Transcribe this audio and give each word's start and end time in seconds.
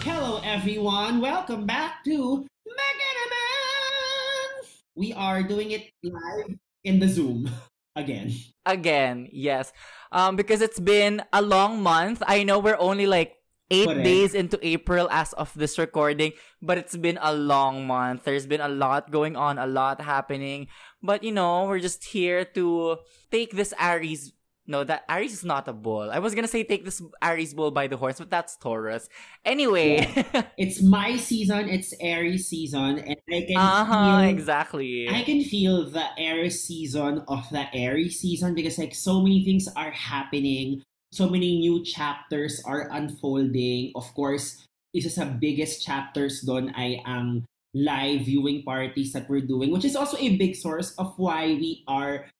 Hello 0.00 0.40
everyone, 0.40 1.20
welcome 1.20 1.68
back 1.68 2.00
to 2.08 2.48
Bekenemen! 2.64 4.48
We 4.96 5.12
are 5.12 5.44
doing 5.44 5.76
it 5.76 5.92
live 6.00 6.56
in 6.80 6.96
the 6.96 7.12
Zoom 7.12 7.52
again. 7.96 8.32
Again, 8.64 9.28
yes. 9.28 9.68
Um, 10.12 10.40
because 10.40 10.64
it's 10.64 10.80
been 10.80 11.20
a 11.28 11.44
long 11.44 11.84
month. 11.84 12.24
I 12.24 12.48
know 12.48 12.56
we're 12.58 12.80
only 12.80 13.04
like 13.04 13.36
eight 13.68 13.84
Correct. 13.84 14.04
days 14.04 14.32
into 14.32 14.56
April 14.64 15.12
as 15.12 15.34
of 15.34 15.52
this 15.52 15.76
recording, 15.76 16.32
but 16.64 16.78
it's 16.78 16.96
been 16.96 17.18
a 17.20 17.36
long 17.36 17.86
month. 17.86 18.24
There's 18.24 18.46
been 18.46 18.64
a 18.64 18.72
lot 18.72 19.12
going 19.12 19.36
on, 19.36 19.60
a 19.60 19.66
lot 19.66 20.00
happening. 20.00 20.68
But 21.02 21.20
you 21.22 21.32
know, 21.32 21.68
we're 21.68 21.84
just 21.84 22.04
here 22.04 22.48
to 22.56 22.96
take 23.30 23.52
this 23.52 23.74
Aries. 23.76 24.32
No, 24.70 24.86
that 24.86 25.02
Aries 25.10 25.34
is 25.34 25.42
not 25.42 25.66
a 25.66 25.74
bull. 25.74 26.14
I 26.14 26.22
was 26.22 26.30
gonna 26.30 26.46
say 26.46 26.62
take 26.62 26.86
this 26.86 27.02
Aries 27.18 27.58
bull 27.58 27.74
by 27.74 27.90
the 27.90 27.98
horns, 27.98 28.22
but 28.22 28.30
that's 28.30 28.54
Taurus. 28.54 29.10
Anyway, 29.42 30.06
It's 30.62 30.78
my 30.78 31.18
season, 31.18 31.66
it's 31.66 31.90
Aries 31.98 32.46
season, 32.46 33.02
and 33.02 33.18
I 33.26 33.50
can 33.50 33.58
uh 33.58 33.84
huh, 33.84 34.22
feel 34.22 34.30
exactly. 34.30 35.10
I 35.10 35.26
can 35.26 35.42
feel 35.42 35.90
the 35.90 36.06
Aries 36.14 36.62
season 36.62 37.26
of 37.26 37.50
the 37.50 37.66
Aries 37.74 38.22
season 38.22 38.54
because 38.54 38.78
like 38.78 38.94
so 38.94 39.18
many 39.18 39.42
things 39.42 39.66
are 39.74 39.90
happening, 39.90 40.86
so 41.10 41.26
many 41.26 41.58
new 41.58 41.82
chapters 41.82 42.62
are 42.62 42.86
unfolding. 42.94 43.90
Of 43.98 44.06
course, 44.14 44.62
isa 44.94 45.10
sa 45.10 45.26
biggest 45.26 45.82
chapters 45.82 46.46
doon 46.46 46.70
ay 46.78 47.02
ang 47.10 47.42
live 47.74 48.22
viewing 48.22 48.62
parties 48.62 49.10
that 49.18 49.26
we're 49.26 49.42
doing, 49.42 49.74
which 49.74 49.84
is 49.84 49.98
also 49.98 50.14
a 50.22 50.38
big 50.38 50.54
source 50.54 50.94
of 50.94 51.10
why 51.18 51.58
we 51.58 51.82
are 51.90 52.30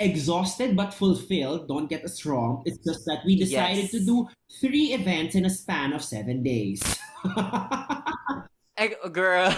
exhausted 0.00 0.74
but 0.74 0.92
fulfilled. 0.94 1.68
Don't 1.68 1.88
get 1.88 2.04
us 2.04 2.24
wrong. 2.24 2.62
It's 2.64 2.78
just 2.84 3.04
that 3.06 3.20
we 3.24 3.36
decided 3.36 3.86
Yes. 3.86 3.90
to 3.92 4.00
do 4.00 4.26
three 4.60 4.92
events 4.96 5.34
in 5.36 5.44
a 5.44 5.50
span 5.50 5.92
of 5.92 6.02
seven 6.02 6.42
days. 6.42 6.80
Eh, 8.76 8.88
girl, 9.12 9.52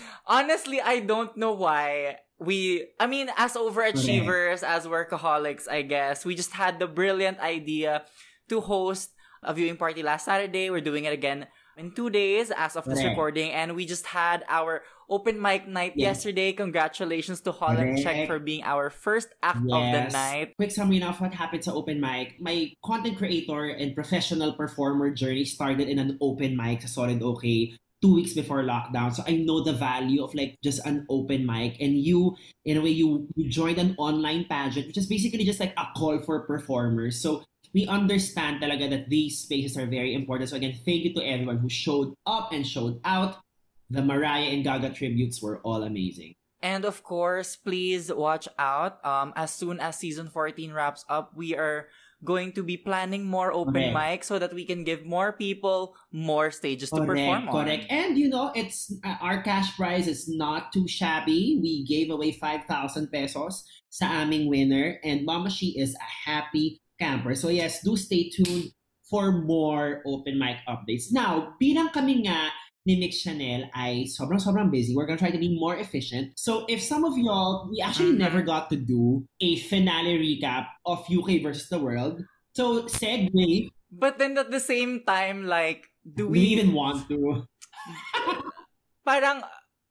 honestly, 0.26 0.80
I 0.80 1.00
don't 1.00 1.36
know 1.36 1.52
why 1.52 2.18
we, 2.38 2.86
I 3.00 3.08
mean, 3.08 3.28
as 3.36 3.54
overachievers, 3.54 4.62
as 4.62 4.86
workaholics, 4.86 5.66
I 5.68 5.82
guess, 5.82 6.24
we 6.24 6.36
just 6.36 6.52
had 6.52 6.78
the 6.78 6.86
brilliant 6.86 7.40
idea 7.40 8.04
to 8.48 8.60
host 8.60 9.10
a 9.42 9.52
viewing 9.52 9.76
party 9.76 10.02
last 10.04 10.26
Saturday. 10.26 10.70
We're 10.70 10.80
doing 10.80 11.04
it 11.06 11.12
again 11.12 11.48
in 11.76 11.90
two 11.90 12.08
days 12.10 12.52
as 12.56 12.76
of 12.76 12.84
this 12.84 13.00
Correct. 13.00 13.10
recording. 13.18 13.50
And 13.50 13.74
we 13.74 13.84
just 13.84 14.06
had 14.06 14.44
our 14.48 14.82
open 15.08 15.40
mic 15.40 15.66
night 15.66 15.94
Yes. 15.96 16.24
yesterday. 16.24 16.52
Congratulations 16.52 17.40
to 17.42 17.52
Holland 17.52 17.98
Check 18.02 18.26
for 18.26 18.38
being 18.38 18.62
our 18.64 18.90
first 18.90 19.28
act 19.42 19.64
of 19.64 19.84
the 19.92 20.04
Yes. 20.04 20.12
night. 20.12 20.46
Quick 20.56 20.70
summary 20.70 21.02
of 21.02 21.20
what 21.20 21.34
happened 21.34 21.62
to 21.64 21.72
open 21.72 22.00
mic. 22.00 22.40
My 22.40 22.72
content 22.84 23.16
creator 23.16 23.72
and 23.72 23.94
professional 23.94 24.52
performer 24.52 25.10
journey 25.10 25.44
started 25.44 25.88
in 25.88 25.98
an 25.98 26.18
open 26.20 26.56
mic 26.56 26.82
sa 26.82 26.88
Solid 26.88 27.22
OK 27.22 27.74
two 28.00 28.14
weeks 28.14 28.32
before 28.32 28.62
lockdown. 28.62 29.10
So 29.12 29.24
I 29.26 29.42
know 29.42 29.58
the 29.64 29.72
value 29.74 30.22
of 30.22 30.30
like 30.34 30.54
just 30.62 30.78
an 30.86 31.04
open 31.10 31.42
mic. 31.44 31.80
And 31.82 31.98
you, 31.98 32.36
in 32.64 32.78
a 32.78 32.80
way, 32.80 32.94
you, 32.94 33.26
you 33.34 33.50
joined 33.50 33.78
an 33.78 33.96
online 33.98 34.46
pageant, 34.46 34.86
which 34.86 34.98
is 34.98 35.10
basically 35.10 35.42
just 35.42 35.58
like 35.58 35.74
a 35.76 35.90
call 35.96 36.18
for 36.22 36.46
performers. 36.46 37.18
So 37.20 37.42
we 37.74 37.86
understand 37.90 38.62
talaga 38.62 38.88
that 38.90 39.10
these 39.10 39.38
spaces 39.42 39.76
are 39.76 39.86
very 39.86 40.14
important. 40.14 40.50
So 40.50 40.56
again, 40.56 40.78
thank 40.86 41.02
you 41.04 41.12
to 41.14 41.26
everyone 41.26 41.58
who 41.58 41.68
showed 41.68 42.14
up 42.24 42.52
and 42.52 42.62
showed 42.64 43.00
out. 43.04 43.42
The 43.90 44.02
Mariah 44.02 44.52
and 44.52 44.64
Gaga 44.64 44.90
tributes 44.90 45.40
were 45.42 45.60
all 45.64 45.82
amazing. 45.82 46.34
And 46.60 46.84
of 46.84 47.02
course, 47.02 47.56
please 47.56 48.12
watch 48.12 48.48
out. 48.58 49.04
Um, 49.06 49.32
as 49.36 49.52
soon 49.52 49.78
as 49.80 49.96
season 49.96 50.28
14 50.28 50.72
wraps 50.72 51.04
up, 51.08 51.32
we 51.34 51.54
are 51.54 51.88
going 52.24 52.50
to 52.50 52.64
be 52.64 52.76
planning 52.76 53.24
more 53.24 53.52
open 53.52 53.74
Correct. 53.74 53.94
mics 53.94 54.24
so 54.24 54.40
that 54.40 54.52
we 54.52 54.66
can 54.66 54.82
give 54.82 55.06
more 55.06 55.32
people 55.32 55.94
more 56.10 56.50
stages 56.50 56.90
to 56.90 56.96
Correct, 57.06 57.14
perform 57.14 57.48
on. 57.48 57.54
correct. 57.54 57.86
And 57.90 58.18
you 58.18 58.28
know, 58.28 58.50
it's 58.56 58.92
uh, 59.06 59.14
our 59.22 59.40
cash 59.42 59.76
prize 59.76 60.08
is 60.08 60.28
not 60.28 60.72
too 60.72 60.88
shabby. 60.88 61.60
We 61.62 61.86
gave 61.86 62.10
away 62.10 62.32
5,000 62.32 62.66
pesos 63.12 63.62
sa 63.88 64.06
aming 64.26 64.50
winner 64.50 64.98
and 65.04 65.24
Mama 65.24 65.48
She 65.48 65.78
is 65.78 65.94
a 65.94 66.28
happy 66.28 66.82
camper. 66.98 67.36
So 67.36 67.48
yes, 67.48 67.82
do 67.86 67.96
stay 67.96 68.30
tuned 68.30 68.74
for 69.08 69.30
more 69.30 70.02
open 70.04 70.38
mic 70.38 70.58
updates. 70.68 71.14
Now, 71.14 71.54
bilang 71.62 71.94
kami 71.94 72.26
nga 72.26 72.50
ni 72.88 72.96
Mix 72.96 73.20
Chanel 73.20 73.68
ay 73.76 74.08
sobrang-sobrang 74.08 74.72
busy. 74.72 74.96
We're 74.96 75.04
gonna 75.04 75.20
try 75.20 75.30
to 75.30 75.36
be 75.38 75.52
more 75.52 75.76
efficient. 75.76 76.32
So 76.40 76.64
if 76.72 76.80
some 76.80 77.04
of 77.04 77.12
y'all, 77.20 77.68
we 77.68 77.84
actually 77.84 78.16
Mhm. 78.16 78.24
never 78.24 78.40
got 78.40 78.72
to 78.72 78.76
do 78.80 79.28
a 79.44 79.60
finale 79.68 80.16
recap 80.16 80.72
of 80.88 81.04
UK 81.12 81.44
versus 81.44 81.68
the 81.68 81.76
world. 81.78 82.24
So 82.56 82.88
segue, 82.88 83.68
But 83.88 84.18
then 84.20 84.36
at 84.36 84.50
the 84.52 84.60
same 84.60 85.00
time, 85.04 85.48
like, 85.48 85.88
do 86.04 86.28
we 86.28 86.40
we, 86.40 86.40
even 86.52 86.72
want 86.76 87.08
to? 87.08 87.44
parang, 89.04 89.42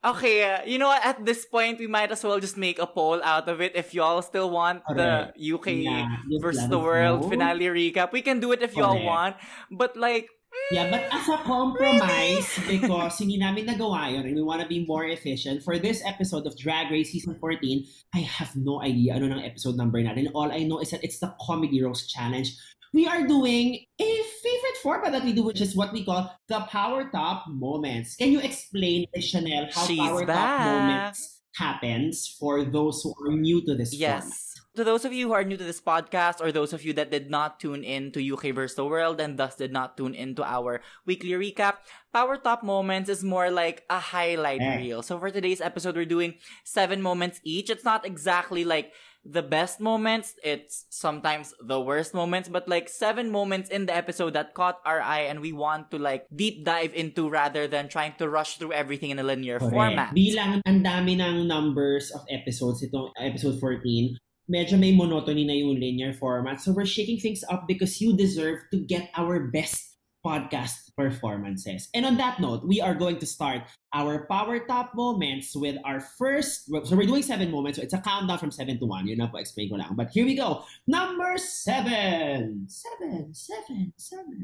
okay, 0.05 0.61
you 0.69 0.77
know 0.77 0.87
what, 0.87 1.03
at 1.05 1.25
this 1.25 1.45
point, 1.45 1.79
we 1.79 1.87
might 1.87 2.11
as 2.11 2.23
well 2.23 2.39
just 2.39 2.57
make 2.57 2.79
a 2.79 2.87
poll 2.87 3.21
out 3.23 3.49
of 3.49 3.61
it 3.61 3.75
if 3.75 3.93
y'all 3.93 4.21
still 4.21 4.49
want 4.49 4.83
the. 4.89 5.33
UK 5.37 5.67
Yeah, 5.81 6.05
versus 6.41 6.67
the 6.69 6.77
world 6.79 7.21
know. 7.21 7.29
finale 7.29 7.65
recap. 7.73 8.11
We 8.13 8.21
can 8.21 8.39
do 8.39 8.51
it 8.51 8.61
if 8.61 8.75
y'all 8.77 9.01
want. 9.01 9.37
But 9.71 9.97
like, 9.97 10.29
Yeah, 10.71 10.91
but 10.91 11.07
as 11.11 11.27
a 11.29 11.37
compromise, 11.47 12.59
because 12.67 13.19
hindi 13.19 13.39
namin 13.39 13.67
nagawa 13.67 14.11
yun 14.11 14.27
and 14.27 14.35
we 14.35 14.43
want 14.43 14.61
to 14.61 14.67
be 14.67 14.83
more 14.83 15.05
efficient, 15.07 15.63
for 15.63 15.79
this 15.79 16.03
episode 16.03 16.45
of 16.45 16.57
Drag 16.59 16.91
Race 16.91 17.11
Season 17.11 17.39
14, 17.39 17.85
I 18.15 18.19
have 18.19 18.51
no 18.55 18.83
idea 18.83 19.15
ano 19.15 19.31
ng 19.31 19.43
episode 19.47 19.79
number 19.79 20.03
natin. 20.03 20.27
All 20.35 20.51
I 20.51 20.67
know 20.67 20.83
is 20.83 20.91
that 20.91 21.03
it's 21.07 21.19
the 21.23 21.31
Comedy 21.39 21.79
Roast 21.79 22.11
Challenge. 22.11 22.51
We 22.93 23.07
are 23.07 23.27
doing 23.27 23.79
a 23.99 24.11
favorite 24.43 24.77
format 24.83 25.11
that 25.11 25.23
we 25.23 25.31
do, 25.31 25.43
which 25.43 25.61
is 25.61 25.75
what 25.75 25.91
we 25.91 26.03
call 26.03 26.31
the 26.47 26.59
Power 26.67 27.07
Top 27.11 27.47
Moments. 27.47 28.15
Can 28.15 28.31
you 28.31 28.39
explain, 28.39 29.07
Chanel, 29.19 29.67
how 29.71 29.87
She's 29.87 29.99
Power 29.99 30.27
Top 30.27 30.35
back. 30.35 30.65
Moments 30.67 31.41
happens 31.55 32.35
for 32.39 32.63
those 32.63 33.01
who 33.03 33.13
are 33.23 33.35
new 33.35 33.63
to 33.65 33.75
this 33.75 33.95
format? 33.95 34.56
Yes. 34.77 34.85
To 34.85 34.85
those 34.85 35.05
of 35.05 35.13
you 35.13 35.27
who 35.27 35.33
are 35.33 35.43
new 35.43 35.57
to 35.57 35.63
this 35.65 35.81
podcast, 35.81 36.37
or 36.39 36.51
those 36.53 36.69
of 36.71 36.85
you 36.85 36.93
that 36.93 37.09
did 37.09 37.33
not 37.33 37.59
tune 37.59 37.81
in 37.83 38.11
to 38.13 38.21
UK 38.21 38.53
vs. 38.53 38.77
the 38.77 38.85
World 38.85 39.17
and 39.19 39.33
thus 39.37 39.57
did 39.57 39.73
not 39.73 39.97
tune 39.97 40.13
into 40.13 40.45
our 40.45 40.81
weekly 41.09 41.31
recap, 41.33 41.81
Power 42.13 42.37
Top 42.37 42.61
Moments 42.61 43.09
is 43.09 43.23
more 43.23 43.49
like 43.49 43.83
a 43.89 43.97
highlight 43.99 44.61
Eh. 44.61 44.77
reel. 44.77 45.01
So 45.01 45.17
for 45.17 45.33
today's 45.33 45.61
episode, 45.61 45.97
we're 45.97 46.05
doing 46.05 46.35
seven 46.63 47.01
moments 47.01 47.41
each. 47.43 47.69
It's 47.73 47.83
not 47.83 48.05
exactly 48.05 48.63
like 48.63 48.93
the 49.27 49.43
best 49.43 49.81
moments, 49.81 50.39
it's 50.39 50.85
sometimes 50.87 51.51
the 51.59 51.81
worst 51.81 52.13
moments, 52.13 52.47
but 52.47 52.63
like 52.69 52.87
seven 52.87 53.27
moments 53.27 53.67
in 53.67 53.83
the 53.83 53.91
episode 53.91 54.31
that 54.39 54.53
caught 54.53 54.79
our 54.85 55.01
eye 55.01 55.27
and 55.27 55.41
we 55.41 55.51
want 55.51 55.91
to 55.91 55.99
like 55.99 56.23
deep 56.31 56.63
dive 56.63 56.93
into 56.95 57.27
rather 57.27 57.67
than 57.67 57.89
trying 57.89 58.13
to 58.15 58.29
rush 58.29 58.55
through 58.55 58.71
everything 58.71 59.09
in 59.11 59.19
a 59.19 59.23
linear 59.27 59.59
Correct. 59.59 59.73
format. 59.75 60.09
Bilang 60.15 60.63
ang 60.63 60.79
dami 60.79 61.19
ng 61.19 61.43
numbers 61.43 62.07
of 62.15 62.23
episodes, 62.31 62.79
itong 62.87 63.11
episode 63.19 63.59
14, 63.59 64.15
medyo 64.49 64.79
may 64.79 64.95
monotony 64.95 65.45
na 65.45 65.53
yung 65.53 65.75
linear 65.75 66.13
format. 66.15 66.59
So 66.59 66.71
we're 66.71 66.87
shaking 66.87 67.19
things 67.19 67.43
up 67.51 67.67
because 67.67 67.99
you 68.01 68.15
deserve 68.15 68.63
to 68.71 68.79
get 68.79 69.11
our 69.15 69.51
best 69.51 69.97
podcast 70.25 70.91
performances. 70.97 71.87
And 71.93 72.05
on 72.05 72.17
that 72.17 72.39
note, 72.39 72.65
we 72.67 72.81
are 72.81 72.95
going 72.95 73.19
to 73.19 73.25
start 73.25 73.63
our 73.93 74.25
Power 74.27 74.59
Top 74.59 74.91
moments 74.95 75.55
with 75.55 75.77
our 75.85 76.01
first, 76.01 76.67
so 76.67 76.95
we're 76.95 77.07
doing 77.07 77.23
seven 77.23 77.51
moments, 77.51 77.77
so 77.77 77.83
it's 77.83 77.93
a 77.93 78.01
countdown 78.01 78.37
from 78.37 78.51
seven 78.51 78.79
to 78.79 78.85
one. 78.85 79.07
Yun 79.07 79.19
na 79.19 79.27
po, 79.27 79.37
explain 79.37 79.69
ko 79.69 79.75
lang. 79.75 79.95
But 79.95 80.09
here 80.11 80.25
we 80.25 80.35
go. 80.35 80.63
Number 80.87 81.37
seven. 81.37 82.67
Seven, 82.67 83.31
seven, 83.31 83.93
seven. 83.95 84.43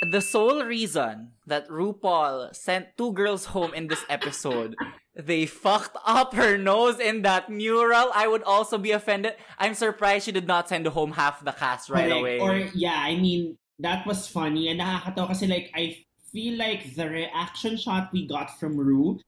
The 0.00 0.20
sole 0.20 0.64
reason 0.64 1.32
that 1.46 1.68
RuPaul 1.68 2.54
sent 2.54 2.96
two 2.96 3.12
girls 3.12 3.46
home 3.46 3.74
in 3.74 3.88
this 3.88 4.04
episode, 4.08 4.76
they 5.14 5.46
fucked 5.46 5.96
up 6.04 6.34
her 6.34 6.58
nose 6.58 6.98
in 6.98 7.22
that 7.22 7.48
mural. 7.50 8.10
I 8.14 8.26
would 8.26 8.42
also 8.42 8.78
be 8.78 8.90
offended. 8.90 9.34
I'm 9.58 9.74
surprised 9.74 10.26
she 10.26 10.32
did 10.32 10.46
not 10.46 10.68
send 10.68 10.86
home 10.86 11.12
half 11.12 11.44
the 11.44 11.52
cast 11.52 11.90
right 11.90 12.08
Correct. 12.08 12.20
away. 12.20 12.38
Or 12.40 12.56
yeah, 12.74 12.98
I 12.98 13.16
mean, 13.16 13.56
that 13.78 14.06
was 14.06 14.26
funny 14.28 14.68
and 14.68 14.80
nakakatawa 14.80 15.28
kasi 15.28 15.46
like 15.46 15.70
I 15.74 15.98
feel 16.32 16.58
like 16.58 16.94
the 16.94 17.08
reaction 17.08 17.76
shot 17.76 18.10
we 18.12 18.26
got 18.26 18.58
from 18.58 18.76
Ru 18.76 19.18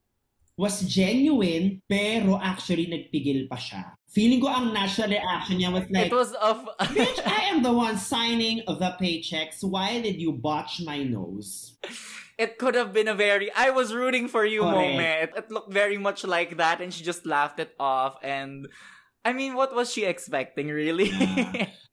was 0.57 0.81
genuine 0.89 1.83
pero 1.85 2.41
actually 2.41 2.89
nagpigil 2.89 3.49
pa 3.49 3.57
siya. 3.61 3.93
Feeling 4.09 4.41
ko 4.41 4.49
ang 4.49 4.73
natural 4.73 5.13
reaction 5.13 5.61
niya 5.61 5.71
was 5.73 5.85
like, 5.93 6.09
it 6.09 6.17
was 6.17 6.33
of 6.41 6.65
Bitch, 6.97 7.21
I 7.29 7.53
am 7.53 7.61
the 7.63 7.73
one 7.73 8.01
signing 8.13 8.65
the 8.65 8.97
paychecks. 8.97 9.61
Why 9.61 10.01
did 10.01 10.17
you 10.17 10.33
botch 10.33 10.81
my 10.81 11.05
nose? 11.05 11.77
it 12.39 12.59
could 12.59 12.75
have 12.75 12.93
been 12.93 13.09
a 13.09 13.15
very 13.15 13.53
I 13.53 13.71
was 13.71 13.93
rooting 13.93 14.29
for 14.29 14.45
you 14.45 14.61
Correct. 14.61 14.77
moment. 14.77 15.31
It 15.37 15.51
looked 15.51 15.73
very 15.73 15.99
much 15.99 16.25
like 16.25 16.57
that 16.57 16.81
and 16.81 16.93
she 16.93 17.05
just 17.05 17.25
laughed 17.25 17.61
it 17.61 17.75
off 17.81 18.17
and 18.23 18.69
I 19.25 19.33
mean 19.33 19.55
what 19.55 19.75
was 19.75 19.93
she 19.93 20.05
expecting 20.05 20.69
really? 20.69 21.13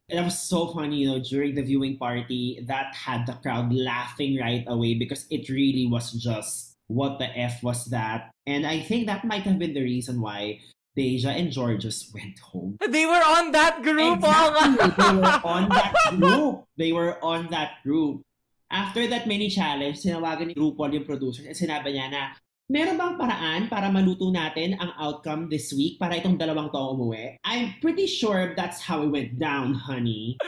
And 0.09 0.19
that 0.19 0.25
was 0.25 0.37
so 0.37 0.67
funny, 0.67 0.97
you 0.97 1.07
know, 1.07 1.23
during 1.23 1.55
the 1.55 1.63
viewing 1.63 1.97
party, 1.97 2.59
that 2.67 2.93
had 2.93 3.25
the 3.25 3.33
crowd 3.39 3.71
laughing 3.73 4.37
right 4.37 4.63
away 4.67 4.95
because 4.99 5.25
it 5.31 5.47
really 5.47 5.87
was 5.87 6.11
just 6.11 6.72
what 6.87 7.19
the 7.19 7.29
F 7.37 7.63
was 7.63 7.85
that. 7.91 8.31
And 8.45 8.65
I 8.65 8.81
think 8.81 9.07
that 9.07 9.25
might 9.25 9.43
have 9.43 9.59
been 9.59 9.73
the 9.73 9.83
reason 9.83 10.21
why 10.21 10.59
Deja 10.95 11.29
and 11.29 11.51
Georges 11.51 12.11
went 12.13 12.37
home. 12.39 12.77
They 12.87 13.05
were 13.05 13.23
on 13.23 13.51
that 13.51 13.81
group. 13.81 14.21
Exactly. 14.21 14.89
they 14.89 15.17
were 15.17 15.41
on 15.43 15.69
that 15.69 15.93
group. 16.19 16.65
They 16.77 16.91
were 16.91 17.17
on 17.23 17.47
that 17.49 17.81
group. 17.83 18.21
After 18.69 19.05
that 19.07 19.27
mini 19.27 19.49
challenge, 19.49 20.01
sinawagan 20.01 20.49
ni 20.49 20.55
RuPaul 20.57 20.93
yung 20.93 21.05
producers 21.05 21.45
at 21.45 21.57
sinabi 21.57 21.93
niya 21.93 22.09
na, 22.09 22.33
meron 22.73 22.97
bang 22.97 23.13
paraan 23.21 23.61
para 23.69 23.93
maluto 23.93 24.33
natin 24.33 24.73
ang 24.81 24.97
outcome 24.97 25.45
this 25.45 25.69
week 25.77 26.01
para 26.01 26.17
itong 26.17 26.41
dalawang 26.41 26.73
to 26.73 26.81
umuwi? 26.81 27.37
I'm 27.45 27.77
pretty 27.77 28.09
sure 28.09 28.57
that's 28.57 28.81
how 28.81 29.05
it 29.05 29.13
went 29.13 29.37
down, 29.37 29.77
honey. 29.77 30.41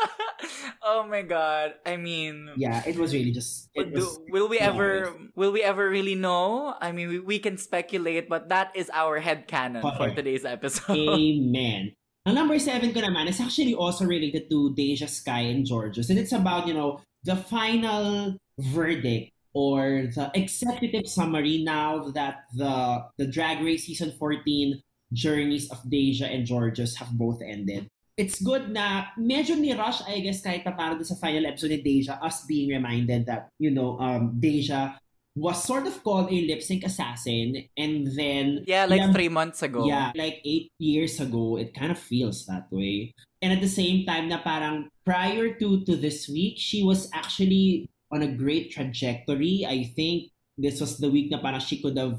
oh 0.88 1.04
my 1.04 1.20
god. 1.20 1.76
I 1.84 2.00
mean, 2.00 2.56
yeah, 2.56 2.80
it 2.88 2.96
was 2.96 3.12
really 3.12 3.36
just. 3.36 3.68
It 3.76 3.92
do, 3.92 4.00
was, 4.00 4.16
will 4.32 4.48
we 4.48 4.56
ever? 4.56 5.12
Will 5.36 5.52
we 5.52 5.60
ever 5.60 5.84
really 5.84 6.16
know? 6.16 6.72
I 6.80 6.96
mean, 6.96 7.08
we, 7.12 7.18
we 7.20 7.38
can 7.38 7.60
speculate, 7.60 8.32
but 8.32 8.48
that 8.48 8.72
is 8.72 8.88
our 8.96 9.20
head 9.20 9.44
canon 9.44 9.84
okay. 9.84 9.96
for 10.00 10.08
today's 10.16 10.48
episode. 10.48 10.96
Amen. 10.96 11.92
Ang 12.24 12.34
number 12.34 12.56
seven 12.58 12.96
ko 12.96 13.00
naman 13.00 13.28
is 13.28 13.40
actually 13.40 13.76
also 13.76 14.08
related 14.08 14.48
to 14.48 14.72
Deja 14.72 15.08
Sky 15.08 15.52
and 15.52 15.64
Georges. 15.64 16.08
And 16.08 16.18
it's 16.18 16.32
about, 16.32 16.68
you 16.68 16.74
know, 16.76 17.00
the 17.24 17.36
final 17.36 18.36
verdict 18.58 19.32
or 19.58 20.06
the 20.14 20.30
executive 20.38 21.10
summary 21.10 21.66
now 21.66 22.14
that 22.14 22.46
the 22.54 23.02
the 23.18 23.26
Drag 23.26 23.58
Race 23.58 23.90
season 23.90 24.14
14 24.14 24.78
journeys 25.10 25.66
of 25.74 25.82
Deja 25.90 26.30
and 26.30 26.46
Jorgeous 26.46 26.94
have 27.02 27.10
both 27.18 27.42
ended. 27.42 27.90
It's 28.14 28.38
good 28.38 28.70
na 28.70 29.10
medyo 29.18 29.58
ni 29.58 29.74
Rush, 29.74 30.06
I 30.06 30.22
guess, 30.22 30.46
kahit 30.46 30.62
pa 30.62 30.78
parang 30.78 31.02
sa 31.02 31.18
final 31.18 31.42
episode 31.50 31.74
ni 31.74 31.82
Deja, 31.82 32.22
us 32.22 32.46
being 32.46 32.70
reminded 32.70 33.26
that, 33.26 33.50
you 33.58 33.74
know, 33.74 33.98
um, 33.98 34.38
Deja 34.38 34.94
was 35.34 35.62
sort 35.62 35.86
of 35.86 35.94
called 36.02 36.30
a 36.30 36.38
lip 36.46 36.62
sync 36.62 36.82
assassin 36.82 37.54
and 37.78 38.10
then 38.18 38.66
yeah 38.66 38.90
like 38.90 38.98
yeah, 38.98 39.14
three 39.14 39.30
months 39.30 39.62
ago. 39.62 39.86
Yeah 39.86 40.10
like 40.18 40.42
eight 40.42 40.70
years 40.78 41.18
ago. 41.22 41.58
It 41.58 41.74
kind 41.74 41.94
of 41.94 41.98
feels 41.98 42.46
that 42.46 42.66
way. 42.74 43.14
And 43.38 43.54
at 43.54 43.62
the 43.62 43.70
same 43.70 44.02
time 44.02 44.26
na 44.26 44.42
parang 44.42 44.90
prior 45.06 45.54
to 45.62 45.86
to 45.86 45.94
this 45.94 46.26
week 46.26 46.58
she 46.58 46.82
was 46.82 47.06
actually 47.14 47.86
on 48.10 48.22
a 48.22 48.30
great 48.30 48.70
trajectory 48.70 49.64
i 49.68 49.84
think 49.96 50.30
this 50.56 50.80
was 50.80 50.98
the 50.98 51.10
week 51.10 51.30
na 51.30 51.38
parang 51.38 51.60
she 51.60 51.80
could 51.80 51.96
have 51.96 52.18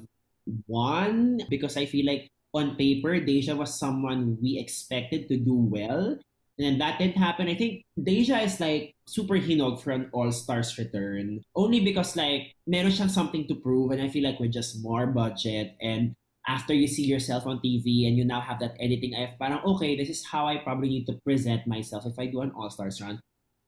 won 0.67 1.39
because 1.49 1.77
i 1.77 1.85
feel 1.85 2.05
like 2.05 2.29
on 2.53 2.75
paper, 2.75 3.19
Deja 3.19 3.55
was 3.55 3.77
someone 3.77 4.37
we 4.41 4.57
expected 4.57 5.27
to 5.29 5.37
do 5.37 5.53
well. 5.53 6.17
And 6.59 6.81
that 6.81 6.99
didn't 6.99 7.15
happen. 7.15 7.47
I 7.47 7.55
think 7.55 7.85
Deja 7.95 8.39
is 8.43 8.59
like 8.59 8.95
super 9.07 9.35
hinog 9.35 9.81
for 9.81 9.91
an 9.91 10.09
all-stars 10.11 10.77
return. 10.77 11.41
Only 11.55 11.79
because 11.79 12.17
like 12.17 12.55
meron 12.67 12.91
siyang 12.91 13.09
something 13.09 13.47
to 13.47 13.55
prove 13.55 13.91
and 13.91 14.01
I 14.01 14.09
feel 14.09 14.27
like 14.27 14.39
with 14.39 14.51
just 14.51 14.83
more 14.83 15.07
budget 15.07 15.77
and 15.79 16.15
after 16.47 16.73
you 16.73 16.87
see 16.87 17.05
yourself 17.05 17.45
on 17.45 17.61
TV 17.63 18.07
and 18.07 18.17
you 18.17 18.25
now 18.25 18.41
have 18.41 18.59
that 18.59 18.75
editing, 18.79 19.13
I 19.15 19.29
have 19.29 19.39
parang, 19.39 19.61
okay, 19.63 19.95
this 19.95 20.09
is 20.09 20.25
how 20.25 20.47
I 20.47 20.57
probably 20.57 20.89
need 20.89 21.05
to 21.05 21.19
present 21.23 21.67
myself 21.67 22.05
if 22.05 22.17
I 22.17 22.25
do 22.25 22.41
an 22.41 22.51
all-stars 22.57 22.99
run. 22.99 23.21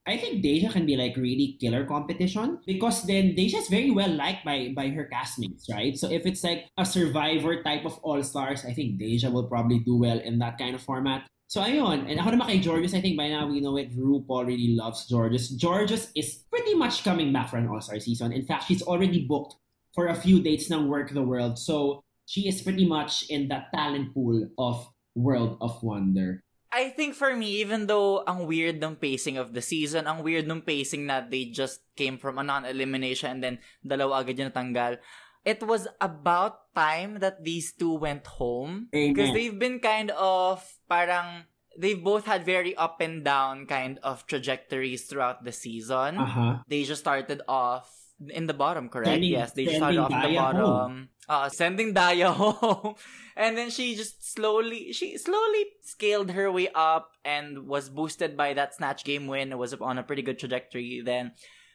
I 0.08 0.18
think 0.18 0.42
Deja 0.42 0.72
can 0.72 0.86
be 0.86 0.98
like 0.98 1.16
really 1.16 1.58
killer 1.62 1.86
competition 1.86 2.58
because 2.66 3.04
then 3.06 3.36
Deja 3.36 3.60
is 3.60 3.70
very 3.70 3.92
well 3.92 4.10
liked 4.10 4.44
by 4.44 4.74
by 4.76 4.90
her 4.90 5.06
castmates, 5.06 5.70
right? 5.70 5.94
So 5.94 6.10
if 6.10 6.26
it's 6.26 6.44
like 6.44 6.66
a 6.78 6.86
survivor 6.86 7.62
type 7.62 7.86
of 7.86 8.02
all 8.02 8.22
stars, 8.24 8.66
I 8.66 8.74
think 8.74 8.98
Deja 8.98 9.30
will 9.30 9.46
probably 9.46 9.80
do 9.80 9.98
well 9.98 10.18
in 10.18 10.40
that 10.40 10.58
kind 10.58 10.74
of 10.74 10.82
format. 10.82 11.30
So 11.52 11.62
ayun, 11.62 12.08
and 12.08 12.16
ako 12.16 12.40
naman 12.40 12.48
kay 12.48 12.64
Jorgeous, 12.64 12.96
I 12.96 13.04
think 13.04 13.20
by 13.20 13.28
now 13.28 13.46
we 13.46 13.60
know 13.60 13.76
it, 13.76 13.92
RuPaul 13.92 14.48
really 14.48 14.72
loves 14.74 15.04
Jorgeous. 15.06 15.52
Jorgeous 15.60 16.08
is 16.16 16.48
pretty 16.48 16.74
much 16.80 17.04
coming 17.04 17.36
back 17.36 17.52
for 17.52 17.60
an 17.60 17.68
all-star 17.68 18.00
season. 18.00 18.32
In 18.32 18.48
fact, 18.48 18.72
she's 18.72 18.82
already 18.82 19.28
booked 19.28 19.60
for 19.92 20.08
a 20.08 20.16
few 20.16 20.40
dates 20.40 20.72
ng 20.72 20.88
Werk 20.88 21.12
the 21.12 21.22
World. 21.22 21.60
So 21.60 22.00
she 22.24 22.48
is 22.48 22.64
pretty 22.64 22.88
much 22.88 23.28
in 23.28 23.52
that 23.52 23.68
talent 23.76 24.16
pool 24.16 24.48
of 24.56 24.88
World 25.14 25.60
of 25.60 25.76
Wonder. 25.84 26.40
I 26.72 26.90
think 26.96 27.16
for 27.16 27.36
me, 27.36 27.60
even 27.60 27.88
though 27.88 28.24
ang 28.24 28.48
weird 28.48 28.80
ng 28.80 28.96
pacing 28.96 29.36
of 29.36 29.52
the 29.52 29.62
season, 29.62 30.08
ang 30.08 30.24
weird 30.24 30.48
ng 30.48 30.64
pacing 30.64 31.06
na 31.06 31.20
they 31.20 31.52
just 31.52 31.84
came 32.00 32.18
from 32.18 32.40
a 32.40 32.44
non-elimination 32.48 33.38
and 33.38 33.44
then 33.44 33.56
dalawa 33.84 34.24
agad 34.24 34.40
yung 34.40 34.56
natanggal, 34.56 35.04
it 35.44 35.60
was 35.68 35.88
about 36.00 36.72
time 36.74 37.20
that 37.20 37.44
these 37.44 37.76
two 37.76 38.00
went 38.00 38.26
home. 38.40 38.88
Because 38.92 39.36
they've 39.36 39.60
been 39.60 39.84
kind 39.84 40.16
of 40.16 40.64
parang 40.88 41.44
they've 41.78 42.02
both 42.02 42.26
had 42.26 42.48
very 42.48 42.76
up 42.76 43.00
and 43.04 43.24
down 43.24 43.68
kind 43.68 44.00
of 44.04 44.26
trajectories 44.28 45.06
throughout 45.12 45.44
the 45.44 45.52
season. 45.52 46.18
Uh-huh. 46.18 46.64
They 46.68 46.84
just 46.84 47.02
started 47.02 47.42
off 47.48 47.92
in 48.32 48.48
the 48.48 48.54
bottom, 48.56 48.88
correct? 48.88 49.12
Sending, 49.12 49.32
yes, 49.32 49.52
they 49.52 49.68
started 49.68 50.00
off 50.00 50.10
the 50.10 50.36
bottom. 50.36 50.64
Home. 50.64 51.10
Uh, 51.30 51.50
sending 51.50 51.94
Daya 51.94 52.34
home. 52.34 52.96
and 53.38 53.58
then 53.58 53.70
she 53.70 53.96
just 53.96 54.34
slowly, 54.34 54.92
she 54.92 55.18
slowly 55.18 55.66
scaled 55.82 56.32
her 56.32 56.52
way 56.52 56.68
up 56.76 57.12
and 57.24 57.68
was 57.68 57.90
boosted 57.90 58.36
by 58.36 58.54
that 58.54 58.74
Snatch 58.74 59.04
game 59.04 59.28
win. 59.28 59.52
It 59.52 59.58
was 59.58 59.74
on 59.74 59.98
a 59.98 60.04
pretty 60.04 60.24
good 60.24 60.40
trajectory 60.40 61.02
then. 61.04 61.32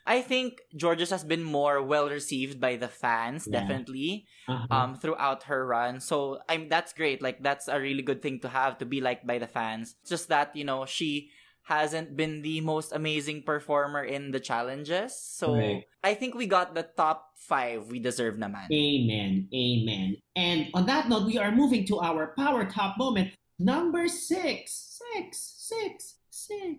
I 0.07 0.23
think 0.23 0.63
Jorgeous 0.81 1.11
has 1.11 1.25
been 1.25 1.43
more 1.43 1.83
well 1.83 2.09
received 2.09 2.61
by 2.61 2.77
the 2.77 2.87
fans, 2.87 3.49
yeah. 3.51 3.61
definitely, 3.61 4.27
uh-huh. 4.47 4.67
um, 4.71 4.95
throughout 4.95 5.45
her 5.45 5.67
run. 5.67 5.99
So 5.99 6.39
I'm 6.49 6.69
that's 6.69 6.93
great. 6.93 7.21
Like 7.21 7.43
that's 7.43 7.67
a 7.67 7.81
really 7.81 8.03
good 8.03 8.23
thing 8.23 8.39
to 8.41 8.49
have 8.49 8.79
to 8.79 8.87
be 8.87 9.01
liked 9.01 9.27
by 9.27 9.39
the 9.39 9.49
fans. 9.49 9.97
It's 10.01 10.11
just 10.11 10.29
that 10.29 10.55
you 10.55 10.65
know 10.65 10.87
she 10.87 11.31
hasn't 11.67 12.17
been 12.17 12.43
the 12.43 12.61
most 12.63 12.95
amazing 12.95 13.43
performer 13.43 14.05
in 14.05 14.31
the 14.31 14.39
challenges. 14.39 15.19
So 15.19 15.55
right. 15.59 15.83
I 16.03 16.15
think 16.15 16.39
we 16.39 16.47
got 16.47 16.75
the 16.79 16.87
top 16.97 17.35
five 17.35 17.91
we 17.91 17.99
deserve 17.99 18.39
naman. 18.39 18.71
Amen. 18.71 19.51
Amen. 19.51 20.17
And 20.37 20.71
on 20.75 20.87
that 20.87 21.09
note, 21.09 21.27
we 21.27 21.39
are 21.39 21.51
moving 21.51 21.85
to 21.91 21.99
our 21.99 22.35
power 22.39 22.71
top 22.71 22.95
moment. 22.97 23.35
Number 23.59 24.07
six. 24.07 24.95
Six. 24.95 25.35
Six. 25.59 26.23
Six. 26.31 26.79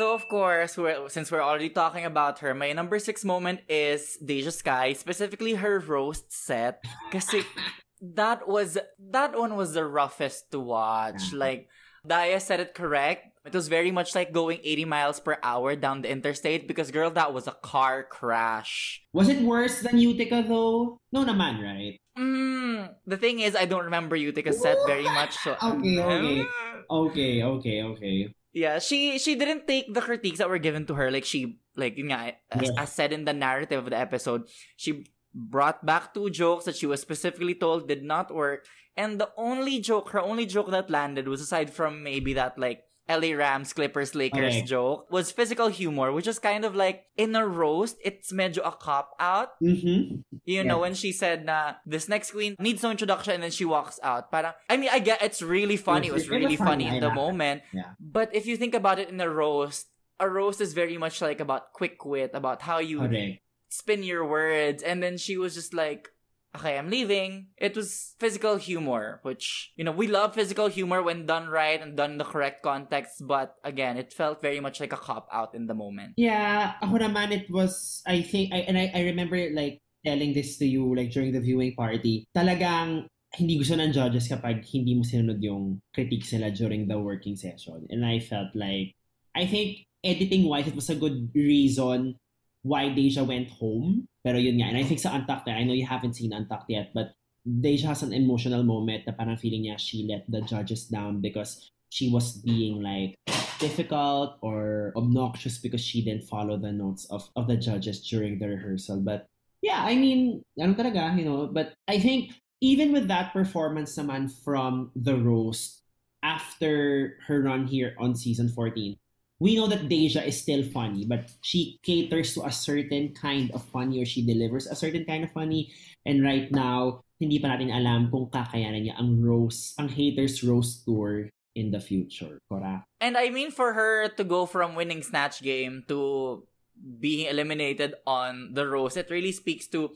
So 0.00 0.14
of 0.14 0.26
course, 0.28 0.78
we're, 0.78 1.06
since 1.10 1.30
we're 1.30 1.44
already 1.44 1.68
talking 1.68 2.06
about 2.06 2.40
her, 2.40 2.54
my 2.54 2.72
number 2.72 2.98
six 2.98 3.22
moment 3.22 3.60
is 3.68 4.16
Deja 4.16 4.50
Skye, 4.50 4.94
specifically 4.94 5.60
her 5.60 5.78
roast 5.78 6.32
set. 6.32 6.82
Kasi 7.12 7.44
that 8.00 8.48
was 8.48 8.78
that 9.12 9.38
one 9.38 9.56
was 9.56 9.74
the 9.74 9.84
roughest 9.84 10.50
to 10.52 10.58
watch. 10.58 11.36
Like 11.36 11.68
Daya 12.08 12.40
said 12.40 12.60
it 12.60 12.74
correct 12.74 13.33
it 13.44 13.52
was 13.52 13.68
very 13.68 13.90
much 13.90 14.14
like 14.14 14.32
going 14.32 14.58
80 14.64 14.84
miles 14.84 15.20
per 15.20 15.36
hour 15.42 15.76
down 15.76 16.02
the 16.02 16.10
interstate 16.10 16.66
because, 16.66 16.90
girl, 16.90 17.10
that 17.10 17.34
was 17.34 17.46
a 17.46 17.52
car 17.52 18.02
crash. 18.02 19.02
Was 19.12 19.28
it 19.28 19.42
worse 19.42 19.80
than 19.80 19.98
Utica 19.98 20.44
though? 20.46 20.98
No 21.12 21.24
naman, 21.24 21.60
right? 21.60 22.00
Mm, 22.16 22.94
the 23.06 23.16
thing 23.16 23.40
is, 23.40 23.54
I 23.54 23.66
don't 23.66 23.84
remember 23.84 24.16
Utica's 24.16 24.60
set 24.60 24.78
very 24.86 25.04
much. 25.04 25.36
So, 25.36 25.56
okay, 25.60 26.00
okay. 26.00 26.44
Okay, 26.90 27.42
okay, 27.42 27.82
okay. 27.82 28.34
Yeah, 28.54 28.78
she 28.78 29.18
she 29.18 29.34
didn't 29.34 29.66
take 29.66 29.92
the 29.92 30.00
critiques 30.00 30.38
that 30.38 30.48
were 30.48 30.62
given 30.62 30.86
to 30.86 30.94
her 30.94 31.10
like 31.10 31.24
she 31.24 31.58
like 31.76 31.98
you 31.98 32.06
know, 32.06 32.30
as, 32.50 32.70
yeah. 32.70 32.82
as 32.82 32.92
said 32.92 33.12
in 33.12 33.24
the 33.24 33.34
narrative 33.34 33.82
of 33.82 33.90
the 33.90 33.98
episode, 33.98 34.46
she 34.76 35.10
brought 35.34 35.84
back 35.84 36.14
two 36.14 36.30
jokes 36.30 36.64
that 36.64 36.76
she 36.76 36.86
was 36.86 37.02
specifically 37.02 37.54
told 37.54 37.88
did 37.88 38.04
not 38.04 38.32
work. 38.32 38.66
And 38.96 39.18
the 39.18 39.30
only 39.36 39.80
joke, 39.80 40.10
her 40.10 40.22
only 40.22 40.46
joke 40.46 40.70
that 40.70 40.88
landed 40.88 41.26
was 41.26 41.40
aside 41.40 41.74
from 41.74 42.04
maybe 42.04 42.32
that 42.34 42.56
like 42.56 42.83
LA 43.08 43.36
Rams, 43.36 43.72
Clippers, 43.72 44.14
Lakers 44.14 44.56
okay. 44.56 44.62
joke 44.62 45.10
was 45.10 45.30
physical 45.30 45.68
humor, 45.68 46.12
which 46.12 46.26
is 46.26 46.38
kind 46.38 46.64
of 46.64 46.74
like 46.74 47.04
in 47.16 47.36
a 47.36 47.46
roast, 47.46 47.96
it's 48.02 48.32
medyo 48.32 48.64
a 48.64 48.72
cop 48.72 49.10
out. 49.20 49.60
Mm-hmm. 49.62 50.24
You 50.44 50.56
yeah. 50.56 50.62
know, 50.62 50.78
when 50.78 50.94
she 50.94 51.12
said 51.12 51.44
na 51.44 51.74
this 51.84 52.08
next 52.08 52.32
queen 52.32 52.56
needs 52.58 52.82
no 52.82 52.90
introduction 52.90 53.34
and 53.34 53.42
then 53.42 53.50
she 53.50 53.64
walks 53.64 54.00
out. 54.02 54.32
Parang, 54.32 54.52
I 54.70 54.76
mean, 54.76 54.88
I 54.90 55.00
get 55.00 55.22
it's 55.22 55.42
really 55.42 55.76
funny. 55.76 56.08
It 56.08 56.14
was, 56.14 56.30
really 56.30 56.56
funny, 56.56 56.84
funny 56.84 56.96
in 56.96 57.00
the 57.00 57.12
moment. 57.12 57.62
Yeah. 57.72 57.92
But 58.00 58.34
if 58.34 58.46
you 58.46 58.56
think 58.56 58.74
about 58.74 58.98
it 58.98 59.10
in 59.10 59.20
a 59.20 59.28
roast, 59.28 59.86
a 60.18 60.28
roast 60.28 60.60
is 60.60 60.72
very 60.72 60.96
much 60.96 61.20
like 61.20 61.40
about 61.40 61.72
quick 61.72 62.04
wit, 62.04 62.30
about 62.32 62.62
how 62.62 62.78
you 62.78 63.02
okay. 63.04 63.42
spin 63.68 64.02
your 64.02 64.26
words. 64.26 64.82
And 64.82 65.02
then 65.02 65.18
she 65.18 65.36
was 65.36 65.54
just 65.54 65.74
like, 65.74 66.08
okay, 66.56 66.78
I'm 66.78 66.90
leaving. 66.90 67.48
It 67.58 67.76
was 67.76 68.14
physical 68.18 68.56
humor, 68.56 69.20
which, 69.22 69.72
you 69.76 69.84
know, 69.84 69.92
we 69.92 70.06
love 70.06 70.34
physical 70.34 70.68
humor 70.68 71.02
when 71.02 71.26
done 71.26 71.48
right 71.48 71.80
and 71.80 71.96
done 71.96 72.12
in 72.12 72.18
the 72.18 72.24
correct 72.24 72.62
context. 72.62 73.26
But 73.26 73.54
again, 73.64 73.96
it 73.96 74.12
felt 74.12 74.40
very 74.40 74.60
much 74.60 74.80
like 74.80 74.92
a 74.92 74.96
cop 74.96 75.28
out 75.32 75.54
in 75.54 75.66
the 75.66 75.74
moment. 75.74 76.14
Yeah, 76.16 76.74
ako 76.80 76.98
naman, 76.98 77.32
it 77.32 77.50
was, 77.50 78.02
I 78.06 78.22
think, 78.22 78.54
I, 78.54 78.58
and 78.70 78.78
I, 78.78 78.90
I 78.94 79.02
remember 79.02 79.36
like 79.52 79.80
telling 80.04 80.32
this 80.32 80.58
to 80.58 80.66
you 80.66 80.94
like 80.94 81.10
during 81.10 81.32
the 81.32 81.40
viewing 81.40 81.74
party. 81.74 82.26
Talagang 82.36 83.06
hindi 83.34 83.58
gusto 83.58 83.74
ng 83.74 83.90
judges 83.90 84.30
kapag 84.30 84.62
hindi 84.70 84.94
mo 84.94 85.02
sinunod 85.02 85.42
yung 85.42 85.82
critiques 85.90 86.32
nila 86.32 86.54
during 86.54 86.86
the 86.86 86.98
working 86.98 87.34
session. 87.34 87.82
And 87.90 88.06
I 88.06 88.20
felt 88.20 88.54
like, 88.54 88.94
I 89.34 89.46
think 89.46 89.82
editing-wise, 90.04 90.68
it 90.68 90.76
was 90.76 90.90
a 90.90 90.94
good 90.94 91.34
reason 91.34 92.14
why 92.64 92.88
Deja 92.88 93.22
went 93.22 93.52
home. 93.60 94.08
Pero 94.24 94.40
yun 94.40 94.56
nga, 94.56 94.72
and 94.72 94.80
I 94.80 94.82
think 94.82 94.98
sa 94.98 95.14
Untucked, 95.14 95.46
I 95.46 95.62
know 95.62 95.76
you 95.76 95.86
haven't 95.86 96.16
seen 96.16 96.32
Untucked 96.32 96.72
yet, 96.72 96.90
but 96.96 97.12
Deja 97.44 97.92
has 97.92 98.02
an 98.02 98.16
emotional 98.16 98.64
moment 98.64 99.04
na 99.06 99.12
parang 99.12 99.36
feeling 99.36 99.68
niya 99.68 99.76
she 99.76 100.08
let 100.08 100.24
the 100.32 100.40
judges 100.40 100.88
down 100.88 101.20
because 101.20 101.70
she 101.92 102.08
was 102.08 102.40
being 102.40 102.80
like 102.80 103.20
difficult 103.60 104.40
or 104.40 104.92
obnoxious 104.96 105.60
because 105.60 105.84
she 105.84 106.02
didn't 106.02 106.24
follow 106.24 106.56
the 106.56 106.72
notes 106.72 107.04
of, 107.12 107.28
of 107.36 107.46
the 107.46 107.56
judges 107.56 108.00
during 108.08 108.40
the 108.40 108.48
rehearsal. 108.48 108.98
But 109.04 109.28
yeah, 109.60 109.84
I 109.84 109.94
mean, 109.94 110.42
ano 110.58 110.72
talaga, 110.72 111.16
you 111.20 111.28
know, 111.28 111.46
but 111.46 111.76
I 111.86 112.00
think 112.00 112.32
even 112.64 112.92
with 112.92 113.08
that 113.08 113.36
performance 113.36 113.94
naman 114.00 114.32
from 114.42 114.90
the 114.96 115.20
roast 115.20 115.84
after 116.24 117.20
her 117.28 117.44
run 117.44 117.68
here 117.68 117.92
on 118.00 118.16
season 118.16 118.48
14, 118.48 118.96
we 119.40 119.56
know 119.56 119.66
that 119.66 119.88
Deja 119.88 120.22
is 120.22 120.40
still 120.40 120.62
funny, 120.62 121.04
but 121.04 121.30
she 121.42 121.78
caters 121.82 122.34
to 122.34 122.44
a 122.44 122.52
certain 122.52 123.14
kind 123.14 123.50
of 123.52 123.62
funny 123.62 124.02
or 124.02 124.06
she 124.06 124.24
delivers 124.24 124.66
a 124.66 124.76
certain 124.76 125.04
kind 125.04 125.24
of 125.24 125.32
funny. 125.32 125.72
And 126.06 126.22
right 126.22 126.50
now, 126.50 127.02
hindi 127.18 127.38
pa 127.38 127.54
natin 127.54 127.74
alam 127.74 128.10
kung 128.10 128.30
kakayanan 128.30 128.86
niya 128.86 128.98
ang 128.98 129.18
roast, 129.22 129.74
ang 129.78 129.88
haters 129.88 130.42
roast 130.42 130.84
tour 130.84 131.30
in 131.54 131.70
the 131.70 131.80
future. 131.80 132.38
Correct? 132.50 132.86
And 133.00 133.16
I 133.16 133.30
mean 133.30 133.50
for 133.50 133.72
her 133.72 134.08
to 134.18 134.24
go 134.24 134.46
from 134.46 134.74
winning 134.74 135.02
Snatch 135.02 135.42
Game 135.42 135.84
to 135.88 136.42
being 136.74 137.30
eliminated 137.30 137.94
on 138.06 138.54
the 138.54 138.66
roast, 138.66 138.96
it 138.96 139.10
really 139.10 139.32
speaks 139.32 139.66
to 139.70 139.94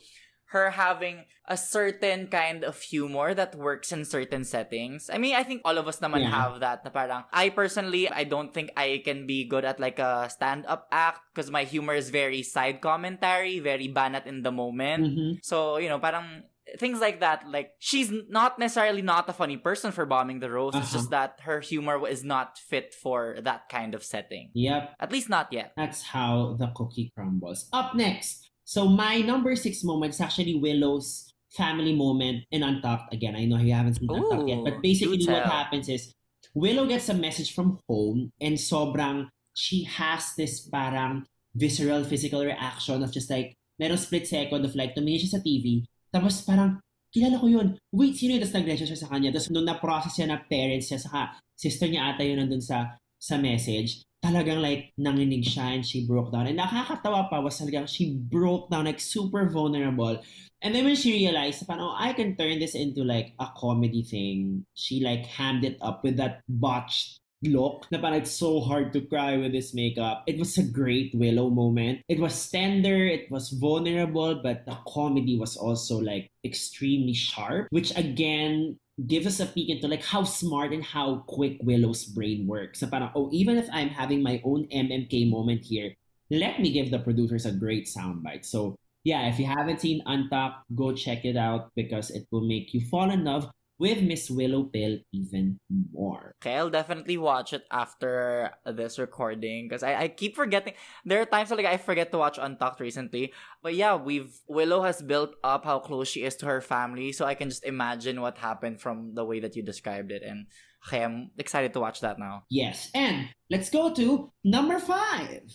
her 0.52 0.70
having 0.70 1.24
a 1.44 1.56
certain 1.56 2.26
kind 2.28 2.64
of 2.64 2.80
humor 2.80 3.34
that 3.34 3.54
works 3.54 3.92
in 3.92 4.04
certain 4.04 4.44
settings. 4.44 5.08
I 5.12 5.16
mean, 5.18 5.36
I 5.36 5.42
think 5.44 5.60
all 5.64 5.76
of 5.76 5.88
us 5.88 6.00
naman 6.00 6.24
Yeah. 6.24 6.32
have 6.32 6.60
that. 6.60 6.84
Na 6.84 6.90
parang, 6.90 7.24
I 7.32 7.48
personally, 7.52 8.08
I 8.08 8.24
don't 8.24 8.52
think 8.52 8.72
I 8.76 9.00
can 9.04 9.26
be 9.28 9.44
good 9.44 9.64
at 9.64 9.80
like 9.80 9.98
a 9.98 10.28
stand-up 10.32 10.88
act 10.92 11.20
because 11.34 11.50
my 11.50 11.64
humor 11.64 11.92
is 11.92 12.08
very 12.08 12.40
side 12.42 12.80
commentary, 12.80 13.60
very 13.60 13.88
banat 13.92 14.24
in 14.26 14.40
the 14.40 14.52
moment. 14.52 15.04
Mhm. 15.04 15.30
So, 15.44 15.76
you 15.76 15.88
know, 15.88 16.00
parang 16.00 16.44
things 16.76 17.00
like 17.00 17.20
that. 17.20 17.48
Like, 17.48 17.72
she's 17.80 18.12
not 18.28 18.58
necessarily 18.60 19.00
not 19.00 19.24
a 19.28 19.32
funny 19.32 19.56
person 19.56 19.88
for 19.92 20.04
bombing 20.04 20.40
the. 20.40 20.52
It's 20.68 20.76
Uh-huh. 20.76 20.96
just 21.00 21.08
that 21.16 21.40
her 21.48 21.60
humor 21.64 21.96
is 22.08 22.24
not 22.24 22.60
fit 22.60 22.92
for 22.92 23.40
that 23.40 23.68
kind 23.72 23.96
of 23.96 24.04
setting. 24.04 24.52
Yep. 24.52 24.96
At 25.00 25.08
least 25.12 25.28
not 25.32 25.48
yet. 25.48 25.72
That's 25.80 26.12
how 26.12 26.56
the 26.60 26.68
cookie 26.76 27.08
crumbles. 27.16 27.68
Up 27.72 27.96
next. 27.96 28.47
So 28.68 28.84
my 28.84 29.24
number 29.24 29.56
six 29.56 29.80
moment 29.80 30.12
is 30.12 30.20
actually 30.20 30.60
Willow's 30.60 31.32
family 31.56 31.96
moment 31.96 32.44
in 32.52 32.60
Untucked. 32.60 33.16
Again, 33.16 33.32
I 33.32 33.48
know 33.48 33.56
you 33.56 33.72
haven't 33.72 33.96
seen 33.96 34.12
Untucked 34.12 34.44
yet, 34.44 34.60
Ooh, 34.60 34.64
but 34.68 34.84
basically 34.84 35.24
what 35.24 35.48
happens 35.48 35.88
is 35.88 36.12
Willow 36.52 36.84
gets 36.84 37.08
a 37.08 37.16
message 37.16 37.56
from 37.56 37.80
home 37.88 38.28
and 38.44 38.60
sobrang 38.60 39.32
she 39.56 39.88
has 39.88 40.36
this 40.36 40.68
parang 40.68 41.24
visceral 41.56 42.04
physical 42.04 42.44
reaction 42.44 43.00
of 43.00 43.08
just 43.08 43.32
like 43.32 43.56
merong 43.80 43.96
split 43.96 44.28
second 44.28 44.60
of 44.68 44.76
like 44.76 44.92
tumingin 44.92 45.24
siya 45.24 45.40
sa 45.40 45.40
TV 45.40 45.88
tapos 46.12 46.44
parang 46.44 46.76
kilala 47.08 47.40
ko 47.40 47.48
yun. 47.48 47.80
Wait 47.88 48.20
sino 48.20 48.36
yun? 48.36 48.44
Tapos 48.44 48.52
nag-register 48.52 48.92
siya 48.92 49.00
sa 49.00 49.08
kanya. 49.08 49.32
Tapos 49.32 49.48
nung 49.48 49.64
na-process 49.64 50.12
siya 50.12 50.28
na 50.28 50.44
parents 50.44 50.92
niya 50.92 51.00
saka 51.00 51.40
sister 51.56 51.88
niya 51.88 52.12
ata 52.12 52.20
yun 52.20 52.44
nandun 52.44 52.60
sa 52.60 53.00
sa 53.16 53.40
message 53.40 54.04
talagang 54.28 54.60
like 54.60 54.92
nanginig 55.00 55.48
siya 55.48 55.80
and 55.80 55.84
she 55.86 56.04
broke 56.04 56.28
down. 56.30 56.46
And 56.46 56.60
nakakatawa 56.60 57.32
pa 57.32 57.40
was 57.40 57.56
talagang 57.56 57.88
she 57.88 58.20
broke 58.20 58.68
down 58.68 58.84
like 58.84 59.00
super 59.00 59.48
vulnerable. 59.48 60.20
And 60.60 60.74
then 60.74 60.84
when 60.84 60.96
she 60.98 61.24
realized, 61.24 61.64
parang, 61.66 61.86
oh, 61.86 61.96
I 61.96 62.12
can 62.12 62.36
turn 62.36 62.58
this 62.58 62.74
into 62.74 63.04
like 63.04 63.32
a 63.38 63.48
comedy 63.56 64.02
thing. 64.02 64.66
She 64.74 65.00
like 65.00 65.24
hammed 65.24 65.64
it 65.64 65.78
up 65.80 66.02
with 66.02 66.18
that 66.18 66.42
botched 66.48 67.20
look 67.42 67.86
na 67.94 68.02
parang 68.02 68.18
it's 68.18 68.34
so 68.34 68.58
hard 68.58 68.92
to 68.92 69.00
cry 69.06 69.36
with 69.38 69.52
this 69.52 69.70
makeup. 69.74 70.24
It 70.26 70.38
was 70.38 70.58
a 70.58 70.66
great 70.66 71.14
Willow 71.14 71.50
moment. 71.50 72.02
It 72.08 72.18
was 72.18 72.34
tender, 72.50 73.06
it 73.06 73.30
was 73.30 73.50
vulnerable, 73.54 74.42
but 74.42 74.66
the 74.66 74.76
comedy 74.88 75.38
was 75.38 75.56
also 75.56 76.02
like 76.02 76.30
extremely 76.44 77.14
sharp, 77.14 77.68
which 77.70 77.94
again 77.96 78.78
give 79.06 79.26
us 79.26 79.40
a 79.40 79.46
peek 79.46 79.68
into 79.68 79.86
like 79.86 80.04
how 80.04 80.24
smart 80.24 80.72
and 80.72 80.82
how 80.82 81.24
quick 81.26 81.58
Willow's 81.62 82.04
brain 82.04 82.46
works. 82.46 82.80
So 82.80 82.86
parang, 82.88 83.10
oh, 83.14 83.28
even 83.32 83.56
if 83.56 83.68
I'm 83.72 83.88
having 83.88 84.22
my 84.22 84.42
own 84.44 84.66
MMK 84.68 85.30
moment 85.30 85.64
here, 85.64 85.94
let 86.30 86.60
me 86.60 86.72
give 86.72 86.90
the 86.90 86.98
producers 86.98 87.46
a 87.46 87.52
great 87.52 87.86
soundbite. 87.86 88.44
So 88.44 88.76
yeah, 89.04 89.28
if 89.28 89.38
you 89.38 89.46
haven't 89.46 89.80
seen 89.80 90.02
Untucked, 90.06 90.64
go 90.74 90.92
check 90.92 91.24
it 91.24 91.36
out 91.36 91.70
because 91.76 92.10
it 92.10 92.26
will 92.30 92.46
make 92.46 92.74
you 92.74 92.80
fall 92.80 93.10
in 93.10 93.24
love 93.24 93.50
with 93.78 94.02
Miss 94.02 94.30
Willow 94.30 94.64
Pill 94.64 94.98
even 95.12 95.58
more. 95.92 96.34
Okay, 96.42 96.56
I'll 96.56 96.70
definitely 96.70 97.16
watch 97.16 97.52
it 97.52 97.64
after 97.70 98.50
this 98.66 98.98
recording 98.98 99.68
because 99.68 99.82
I, 99.82 100.02
I 100.02 100.08
keep 100.08 100.34
forgetting. 100.36 100.74
There 101.04 101.22
are 101.22 101.26
times 101.26 101.50
like 101.50 101.66
I 101.66 101.76
forget 101.76 102.10
to 102.12 102.18
watch 102.18 102.38
Untucked 102.38 102.80
recently. 102.80 103.32
But 103.62 103.74
yeah, 103.74 103.94
we've 103.94 104.34
Willow 104.48 104.82
has 104.82 105.00
built 105.00 105.34
up 105.44 105.64
how 105.64 105.78
close 105.78 106.08
she 106.08 106.24
is 106.24 106.36
to 106.36 106.46
her 106.46 106.60
family, 106.60 107.12
so 107.12 107.24
I 107.24 107.34
can 107.34 107.50
just 107.50 107.64
imagine 107.64 108.20
what 108.20 108.38
happened 108.38 108.80
from 108.80 109.14
the 109.14 109.24
way 109.24 109.40
that 109.40 109.54
you 109.56 109.62
described 109.62 110.10
it. 110.10 110.22
And 110.22 110.46
okay, 110.86 111.04
I'm 111.04 111.30
excited 111.38 111.72
to 111.74 111.80
watch 111.80 112.00
that 112.00 112.18
now. 112.18 112.44
Yes, 112.50 112.90
and 112.94 113.28
let's 113.50 113.70
go 113.70 113.94
to 113.94 114.32
number 114.44 114.78
five. 114.78 115.46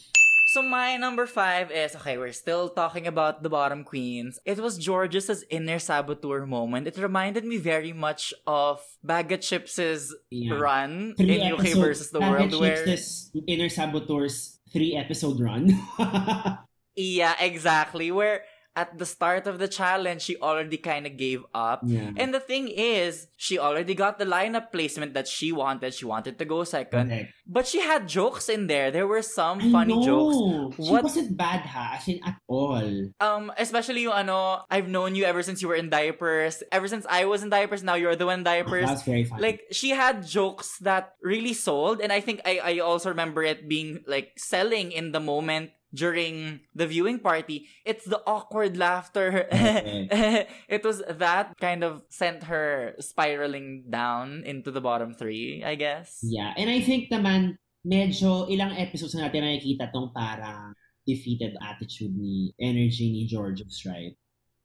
So 0.53 0.61
my 0.61 0.97
number 0.97 1.25
five 1.25 1.71
is 1.71 1.95
okay. 1.95 2.15
We're 2.15 2.31
still 2.31 2.69
talking 2.69 3.07
about 3.07 3.41
the 3.41 3.49
bottom 3.49 3.83
queens. 3.83 4.37
It 4.45 4.59
was 4.59 4.77
Jorgeous 4.77 5.41
inner 5.49 5.79
saboteur 5.79 6.45
moment. 6.45 6.85
It 6.85 6.95
reminded 6.95 7.43
me 7.43 7.57
very 7.57 7.91
much 7.91 8.35
of 8.45 8.77
Baga 9.03 9.39
Chipz's 9.39 10.13
Yeah. 10.29 10.53
run 10.53 11.15
Three 11.17 11.41
in 11.41 11.53
UK 11.53 11.73
episode- 11.73 11.81
versus 11.81 12.11
the 12.11 12.19
world, 12.21 12.53
where 12.53 12.85
this 12.85 13.31
Inner 13.47 13.65
Saboteur's 13.67 14.59
three 14.71 14.93
episode 14.95 15.39
run. 15.41 15.73
yeah, 16.95 17.33
exactly. 17.41 18.11
Where 18.11 18.45
at 18.75 18.97
the 18.97 19.05
start 19.05 19.45
of 19.45 19.59
the 19.59 19.67
challenge, 19.67 20.23
she 20.23 20.35
already 20.37 20.77
kind 20.77 21.05
of 21.05 21.15
gave 21.15 21.45
up. 21.53 21.81
yeah. 21.85 22.09
And 22.17 22.33
the 22.33 22.39
thing 22.39 22.67
is, 22.69 23.27
she 23.37 23.59
already 23.59 23.93
got 23.93 24.17
the 24.17 24.25
lineup 24.25 24.71
placement 24.71 25.13
that 25.13 25.27
she 25.27 25.51
wanted. 25.51 25.93
She 25.93 26.05
wanted 26.05 26.39
to 26.39 26.45
go 26.45 26.63
second. 26.63 27.09
Correct. 27.09 27.33
But 27.45 27.67
she 27.67 27.81
had 27.81 28.07
jokes 28.07 28.49
in 28.49 28.65
there. 28.65 28.89
There 28.89 29.05
were 29.05 29.21
some 29.21 29.59
I 29.61 29.69
funny 29.69 29.93
jokes. 30.03 30.35
know. 30.35 30.71
She 30.73 30.89
What- 30.89 31.03
wasn't 31.03 31.37
bad 31.37 31.61
ha, 31.69 31.97
as 32.01 32.07
in 32.07 32.19
at 32.25 32.37
all. 32.47 32.81
Um, 33.21 33.53
especially 33.61 34.03
yung 34.09 34.13
ano, 34.25 34.65
I've 34.71 34.87
known 34.89 35.13
you 35.13 35.25
ever 35.25 35.43
since 35.43 35.61
you 35.61 35.67
were 35.67 35.77
in 35.77 35.89
diapers. 35.93 36.63
Ever 36.71 36.87
since 36.87 37.05
I 37.09 37.25
was 37.25 37.43
in 37.43 37.49
diapers, 37.53 37.83
now 37.83 37.93
you're 37.93 38.15
the 38.17 38.25
one 38.25 38.41
in 38.41 38.43
diapers. 38.43 38.89
That's 38.89 39.03
very 39.03 39.23
funny. 39.23 39.41
Like 39.43 39.69
she 39.69 39.91
had 39.93 40.25
jokes 40.25 40.79
that 40.81 41.13
really 41.21 41.53
sold, 41.53 42.01
and 42.01 42.09
I 42.11 42.21
think 42.25 42.41
I 42.41 42.57
I 42.57 42.73
also 42.79 43.09
remember 43.13 43.43
it 43.43 43.69
being 43.69 44.01
like 44.09 44.33
selling 44.39 44.89
in 44.91 45.11
the 45.13 45.19
moment 45.21 45.71
during 45.93 46.59
the 46.73 46.87
viewing 46.87 47.19
party. 47.19 47.69
It's 47.85 48.05
the 48.05 48.21
awkward 48.25 48.77
laughter. 48.77 49.47
it 49.51 50.83
was 50.83 51.03
that 51.07 51.53
kind 51.61 51.83
of 51.83 52.03
sent 52.09 52.43
her 52.43 52.95
spiraling 52.99 53.85
down 53.89 54.43
into 54.45 54.71
the 54.71 54.81
bottom 54.81 55.13
three, 55.13 55.63
I 55.63 55.75
guess. 55.75 56.19
Yeah, 56.23 56.53
and 56.57 56.69
I 56.69 56.81
think 56.81 57.13
naman, 57.13 57.55
medyo 57.85 58.49
ilang 58.49 58.73
episodes 58.79 59.13
na 59.13 59.29
natin 59.29 59.45
nakikita 59.45 59.93
tong 59.93 60.11
parang 60.15 60.73
defeated 61.05 61.53
attitude 61.61 62.15
ni, 62.15 62.55
energy 62.59 63.11
ni 63.11 63.27
Jorgeous, 63.29 63.85
right? 63.85 64.15